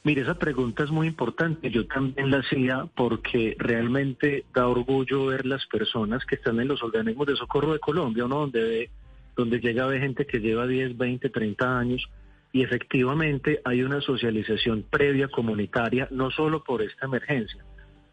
Mire, 0.04 0.24
esa 0.24 0.34
pregunta 0.34 0.84
es 0.84 0.90
muy 0.90 1.08
importante. 1.08 1.70
Yo 1.70 1.86
también 1.86 2.32
la 2.32 2.40
hacía 2.40 2.88
porque 2.96 3.56
realmente 3.60 4.46
da 4.54 4.68
orgullo 4.68 5.28
ver 5.28 5.46
las 5.46 5.66
personas 5.68 6.26
que 6.26 6.36
están 6.36 6.60
en 6.60 6.68
los 6.68 6.82
organismos 6.82 7.28
de 7.28 7.36
socorro 7.36 7.74
de 7.74 7.80
Colombia, 7.80 8.26
¿no? 8.28 8.40
donde, 8.40 8.90
donde 9.36 9.60
llega 9.60 9.84
a 9.84 9.88
ver 9.88 10.02
gente 10.02 10.26
que 10.26 10.40
lleva 10.40 10.66
10, 10.66 10.98
20, 10.98 11.30
30 11.30 11.80
años 11.80 12.10
y 12.52 12.64
efectivamente 12.64 13.62
hay 13.64 13.84
una 13.84 14.02
socialización 14.02 14.84
previa 14.90 15.28
comunitaria, 15.28 16.08
no 16.10 16.32
solo 16.32 16.64
por 16.64 16.82
esta 16.82 17.06
emergencia. 17.06 17.64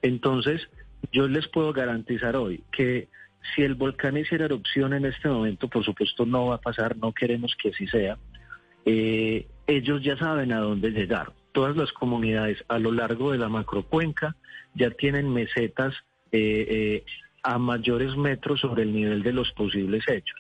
Entonces, 0.03 0.69
yo 1.11 1.27
les 1.27 1.49
puedo 1.49 1.73
garantizar 1.73 2.37
hoy 2.37 2.63
que 2.71 3.09
si 3.55 3.63
el 3.63 3.75
volcán 3.75 4.17
hiciera 4.19 4.45
erupción 4.45 4.93
en 4.93 5.07
este 5.07 5.29
momento, 5.29 5.69
por 5.69 5.85
supuesto 5.85 6.27
no 6.27 6.49
va 6.49 6.57
a 6.57 6.61
pasar, 6.61 6.97
no 6.99 7.13
queremos 7.13 7.57
que 7.61 7.71
así 7.71 7.87
sea, 7.87 8.19
eh, 8.85 9.47
ellos 9.67 10.03
ya 10.03 10.17
saben 10.19 10.53
a 10.53 10.61
dónde 10.61 10.91
llegar. 10.91 11.33
Todas 11.59 11.77
las 11.77 11.91
comunidades 11.91 12.65
a 12.69 12.79
lo 12.79 12.93
largo 12.93 13.33
de 13.33 13.39
la 13.39 13.49
macrocuenca 13.49 14.37
ya 14.77 14.91
tienen 14.91 15.29
mesetas 15.29 15.93
eh, 16.31 16.67
eh, 16.71 17.05
a 17.43 17.59
mayores 17.59 18.17
metros 18.17 18.61
sobre 18.61 18.85
el 18.85 18.93
nivel 18.93 19.25
de 19.25 19.33
los 19.33 19.51
posibles 19.55 20.05
hechos. 20.07 20.39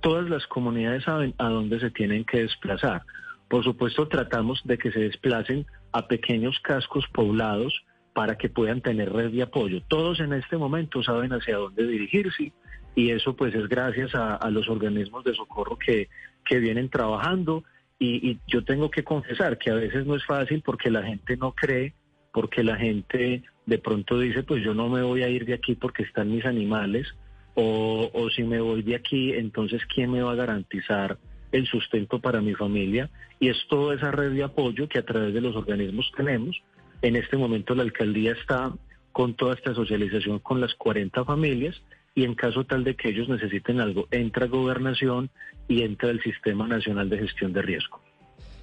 Todas 0.00 0.30
las 0.30 0.46
comunidades 0.46 1.04
saben 1.04 1.34
a 1.36 1.50
dónde 1.50 1.80
se 1.80 1.90
tienen 1.90 2.24
que 2.24 2.44
desplazar. 2.44 3.02
Por 3.46 3.62
supuesto, 3.62 4.08
tratamos 4.08 4.62
de 4.64 4.78
que 4.78 4.90
se 4.90 5.00
desplacen 5.00 5.66
a 5.92 6.08
pequeños 6.08 6.58
cascos 6.60 7.04
poblados 7.12 7.84
para 8.14 8.38
que 8.38 8.48
puedan 8.48 8.80
tener 8.80 9.12
red 9.12 9.32
de 9.32 9.42
apoyo. 9.42 9.82
Todos 9.86 10.18
en 10.20 10.32
este 10.32 10.56
momento 10.56 11.02
saben 11.02 11.34
hacia 11.34 11.58
dónde 11.58 11.86
dirigirse 11.86 12.54
y 12.94 13.10
eso 13.10 13.36
pues 13.36 13.54
es 13.54 13.68
gracias 13.68 14.14
a, 14.14 14.48
los 14.48 14.66
organismos 14.70 15.24
de 15.24 15.34
socorro 15.34 15.76
que, 15.76 16.08
que 16.42 16.58
vienen 16.58 16.88
trabajando 16.88 17.64
y, 17.98 18.38
yo 18.46 18.64
tengo 18.64 18.90
que 18.90 19.04
confesar 19.04 19.58
que 19.58 19.70
a 19.70 19.74
veces 19.74 20.06
no 20.06 20.16
es 20.16 20.24
fácil 20.24 20.62
porque 20.64 20.90
la 20.90 21.02
gente 21.02 21.36
no 21.36 21.52
cree, 21.52 21.94
porque 22.32 22.62
la 22.64 22.76
gente 22.76 23.42
de 23.66 23.78
pronto 23.78 24.18
dice 24.18 24.42
pues 24.42 24.62
yo 24.62 24.74
no 24.74 24.88
me 24.88 25.02
voy 25.02 25.22
a 25.22 25.28
ir 25.28 25.46
de 25.46 25.54
aquí 25.54 25.74
porque 25.74 26.02
están 26.02 26.30
mis 26.30 26.44
animales 26.44 27.06
o, 27.54 28.10
o 28.12 28.28
si 28.30 28.42
me 28.42 28.60
voy 28.60 28.82
de 28.82 28.96
aquí 28.96 29.32
entonces 29.32 29.80
¿quién 29.86 30.10
me 30.10 30.20
va 30.20 30.32
a 30.32 30.36
garantizar 30.36 31.18
el 31.52 31.66
sustento 31.66 32.18
para 32.18 32.42
mi 32.42 32.54
familia? 32.54 33.08
Y 33.40 33.48
es 33.48 33.56
toda 33.68 33.94
esa 33.94 34.10
red 34.10 34.32
de 34.32 34.42
apoyo 34.42 34.88
que 34.88 34.98
a 34.98 35.04
través 35.04 35.32
de 35.32 35.40
los 35.40 35.56
organismos 35.56 36.10
tenemos 36.16 36.60
en 37.00 37.16
este 37.16 37.36
momento 37.36 37.74
la 37.74 37.84
alcaldía 37.84 38.32
está 38.32 38.72
con 39.12 39.34
toda 39.34 39.54
esta 39.54 39.74
socialización 39.74 40.40
con 40.40 40.60
las 40.60 40.74
40 40.74 41.24
familias 41.24 41.80
y 42.14 42.24
en 42.24 42.34
caso 42.34 42.64
tal 42.64 42.84
de 42.84 42.94
que 42.94 43.08
ellos 43.08 43.28
necesiten 43.28 43.80
algo, 43.80 44.06
entra 44.10 44.46
gobernación 44.46 45.30
y 45.68 45.82
entra 45.82 46.10
el 46.10 46.22
Sistema 46.22 46.66
Nacional 46.68 47.08
de 47.08 47.18
Gestión 47.18 47.52
de 47.52 47.62
Riesgo. 47.62 48.00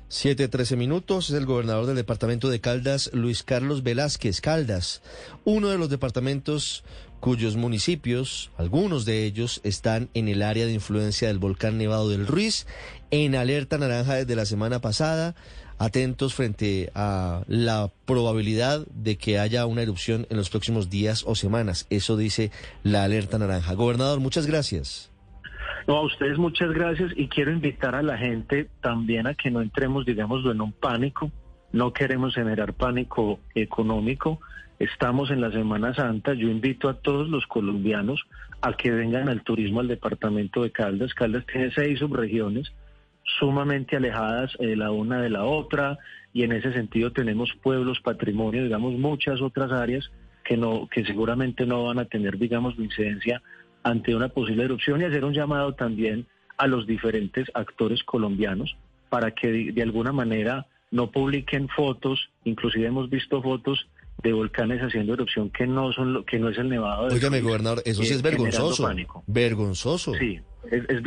Siete, 0.07 0.49
trece 0.49 0.75
minutos, 0.75 1.29
es 1.29 1.37
el 1.37 1.45
gobernador 1.45 1.85
del 1.85 1.95
departamento 1.95 2.49
de 2.49 2.59
Caldas, 2.59 3.11
Luis 3.13 3.43
Carlos 3.43 3.81
Velázquez 3.81 4.41
Caldas, 4.41 5.01
uno 5.45 5.69
de 5.69 5.77
los 5.77 5.89
departamentos 5.89 6.83
cuyos 7.21 7.55
municipios, 7.55 8.51
algunos 8.57 9.05
de 9.05 9.25
ellos, 9.25 9.61
están 9.63 10.09
en 10.13 10.27
el 10.27 10.41
área 10.41 10.65
de 10.65 10.73
influencia 10.73 11.29
del 11.29 11.37
volcán 11.37 11.77
Nevado 11.77 12.09
del 12.09 12.27
Ruiz, 12.27 12.67
en 13.11 13.35
alerta 13.35 13.77
naranja 13.77 14.15
desde 14.15 14.35
la 14.35 14.45
semana 14.45 14.81
pasada 14.81 15.35
atentos 15.81 16.35
frente 16.35 16.91
a 16.93 17.41
la 17.47 17.89
probabilidad 18.05 18.85
de 18.93 19.17
que 19.17 19.39
haya 19.39 19.65
una 19.65 19.81
erupción 19.81 20.27
en 20.29 20.37
los 20.37 20.51
próximos 20.51 20.91
días 20.91 21.23
o 21.25 21.33
semanas. 21.33 21.87
Eso 21.89 22.17
dice 22.17 22.51
la 22.83 23.03
alerta 23.03 23.39
naranja. 23.39 23.73
Gobernador, 23.73 24.19
muchas 24.19 24.45
gracias. 24.45 25.11
No, 25.87 25.97
a 25.97 26.05
ustedes 26.05 26.37
muchas 26.37 26.71
gracias 26.71 27.11
y 27.15 27.27
quiero 27.27 27.51
invitar 27.51 27.95
a 27.95 28.03
la 28.03 28.15
gente 28.15 28.69
también 28.81 29.25
a 29.25 29.33
que 29.33 29.49
no 29.49 29.61
entremos, 29.61 30.05
digamos, 30.05 30.45
en 30.45 30.61
un 30.61 30.71
pánico. 30.71 31.31
No 31.71 31.93
queremos 31.93 32.35
generar 32.35 32.73
pánico 32.73 33.39
económico. 33.55 34.39
Estamos 34.77 35.31
en 35.31 35.41
la 35.41 35.51
Semana 35.51 35.95
Santa. 35.95 36.35
Yo 36.35 36.47
invito 36.47 36.89
a 36.89 36.93
todos 36.93 37.27
los 37.27 37.47
colombianos 37.47 38.21
a 38.61 38.73
que 38.73 38.91
vengan 38.91 39.29
al 39.29 39.41
turismo 39.41 39.79
al 39.79 39.87
departamento 39.87 40.61
de 40.61 40.71
Caldas. 40.71 41.15
Caldas 41.15 41.43
tiene 41.47 41.71
seis 41.73 41.97
subregiones 41.97 42.71
sumamente 43.39 43.95
alejadas 43.95 44.51
eh, 44.59 44.75
la 44.75 44.91
una 44.91 45.21
de 45.21 45.29
la 45.29 45.45
otra 45.45 45.97
y 46.33 46.43
en 46.43 46.51
ese 46.53 46.73
sentido 46.73 47.11
tenemos 47.11 47.51
pueblos, 47.61 47.99
patrimonio, 48.01 48.63
digamos 48.63 48.93
muchas 48.93 49.41
otras 49.41 49.71
áreas 49.71 50.09
que 50.43 50.57
no 50.57 50.87
que 50.89 51.05
seguramente 51.05 51.65
no 51.65 51.85
van 51.85 51.99
a 51.99 52.05
tener 52.05 52.37
digamos 52.37 52.75
incidencia 52.77 53.41
ante 53.83 54.15
una 54.15 54.29
posible 54.29 54.63
erupción 54.63 55.01
y 55.01 55.05
hacer 55.05 55.25
un 55.25 55.33
llamado 55.33 55.73
también 55.73 56.25
a 56.57 56.67
los 56.67 56.85
diferentes 56.85 57.47
actores 57.53 58.03
colombianos 58.03 58.75
para 59.09 59.31
que 59.31 59.71
de 59.71 59.81
alguna 59.81 60.11
manera 60.11 60.67
no 60.91 61.09
publiquen 61.09 61.69
fotos, 61.69 62.29
inclusive 62.43 62.87
hemos 62.87 63.09
visto 63.09 63.41
fotos 63.41 63.87
de 64.21 64.33
volcanes 64.33 64.81
haciendo 64.81 65.13
erupción 65.13 65.49
que 65.49 65.65
no 65.65 65.91
son 65.93 66.13
lo, 66.13 66.25
que 66.25 66.37
no 66.37 66.49
es 66.49 66.57
el 66.57 66.69
nevado. 66.69 67.07
De 67.07 67.15
Óigame, 67.15 67.41
gobernador, 67.41 67.81
eso 67.85 68.03
sí 68.03 68.13
es 68.13 68.21
vergonzoso. 68.21 68.87
Vergonzoso. 69.25 70.13
Sí, 70.15 70.39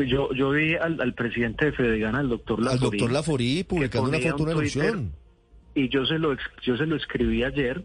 yo, 0.06 0.32
yo 0.32 0.50
vi 0.50 0.74
al, 0.74 1.14
presidente 1.14 1.66
de 1.66 1.72
Fedegana, 1.72 2.20
al 2.20 2.28
doctor 2.28 2.60
Laforí. 2.60 2.74
Al 2.74 2.90
doctor 2.90 3.12
Laforí 3.12 3.64
publicando 3.64 4.08
una 4.08 4.18
foto 4.18 4.42
una 4.42 4.52
erupción. 4.52 5.12
Y 5.74 5.88
yo 5.88 6.06
se 6.06 6.18
lo 6.18 6.36
yo 6.62 6.76
se 6.76 6.86
lo 6.86 6.96
escribí 6.96 7.42
ayer. 7.44 7.84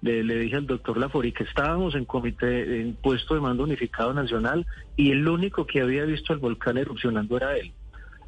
Le, 0.00 0.22
le, 0.22 0.38
dije 0.38 0.56
al 0.56 0.66
doctor 0.66 0.96
Laforí 0.96 1.32
que 1.32 1.42
estábamos 1.42 1.96
en 1.96 2.04
comité, 2.04 2.80
en 2.80 2.94
puesto 2.94 3.34
de 3.34 3.40
mando 3.40 3.64
unificado 3.64 4.14
nacional, 4.14 4.64
y 4.96 5.10
el 5.10 5.26
único 5.28 5.66
que 5.66 5.80
había 5.80 6.04
visto 6.04 6.32
el 6.32 6.38
volcán 6.38 6.78
erupcionando 6.78 7.36
era 7.36 7.56
él. 7.56 7.72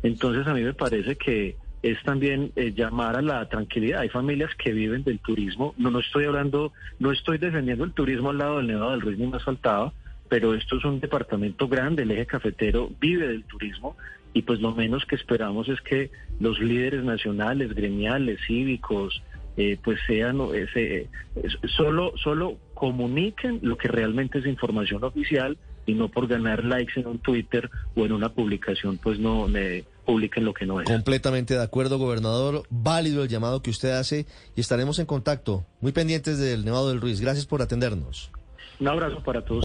Entonces 0.02 0.46
a 0.46 0.54
mí 0.54 0.62
me 0.62 0.74
parece 0.74 1.16
que 1.16 1.56
es 1.82 2.02
también 2.02 2.52
eh, 2.56 2.72
llamar 2.74 3.16
a 3.16 3.22
la 3.22 3.48
tranquilidad. 3.48 4.00
Hay 4.00 4.08
familias 4.08 4.50
que 4.56 4.72
viven 4.72 5.02
del 5.02 5.18
turismo. 5.18 5.74
No, 5.78 5.90
no 5.90 6.00
estoy 6.00 6.26
hablando, 6.26 6.72
no 6.98 7.10
estoy 7.12 7.38
defendiendo 7.38 7.84
el 7.84 7.92
turismo 7.92 8.30
al 8.30 8.38
lado 8.38 8.56
del 8.58 8.66
Nevado 8.66 8.90
del 8.92 9.00
Ruiz 9.00 9.18
ni 9.18 9.26
más 9.26 9.42
faltaba, 9.44 9.92
pero 10.30 10.54
esto 10.54 10.78
es 10.78 10.84
un 10.84 11.00
departamento 11.00 11.68
grande, 11.68 12.04
el 12.04 12.12
eje 12.12 12.24
cafetero 12.24 12.88
vive 13.00 13.26
del 13.26 13.44
turismo 13.44 13.96
y 14.32 14.42
pues 14.42 14.60
lo 14.60 14.72
menos 14.72 15.04
que 15.04 15.16
esperamos 15.16 15.68
es 15.68 15.80
que 15.80 16.12
los 16.38 16.60
líderes 16.60 17.02
nacionales, 17.02 17.74
gremiales, 17.74 18.38
cívicos, 18.46 19.22
eh, 19.56 19.76
pues 19.82 19.98
sean, 20.06 20.38
eh, 20.54 21.08
solo, 21.76 22.12
solo 22.16 22.58
comuniquen 22.74 23.58
lo 23.62 23.76
que 23.76 23.88
realmente 23.88 24.38
es 24.38 24.46
información 24.46 25.02
oficial 25.02 25.58
y 25.84 25.94
no 25.94 26.08
por 26.08 26.28
ganar 26.28 26.64
likes 26.64 27.00
en 27.00 27.08
un 27.08 27.18
Twitter 27.18 27.68
o 27.96 28.06
en 28.06 28.12
una 28.12 28.28
publicación, 28.28 28.98
pues 28.98 29.18
no 29.18 29.48
me 29.48 29.82
publiquen 30.06 30.44
lo 30.44 30.54
que 30.54 30.64
no 30.64 30.80
es. 30.80 30.86
Completamente 30.86 31.54
de 31.54 31.62
acuerdo, 31.62 31.98
gobernador. 31.98 32.62
Válido 32.70 33.24
el 33.24 33.28
llamado 33.28 33.62
que 33.62 33.70
usted 33.70 33.90
hace 33.90 34.26
y 34.54 34.60
estaremos 34.60 35.00
en 35.00 35.06
contacto, 35.06 35.66
muy 35.80 35.90
pendientes 35.90 36.38
del 36.38 36.64
Nevado 36.64 36.90
del 36.90 37.00
Ruiz. 37.00 37.20
Gracias 37.20 37.46
por 37.46 37.62
atendernos. 37.62 38.30
Un 38.78 38.86
abrazo 38.86 39.20
para 39.24 39.44
todos. 39.44 39.64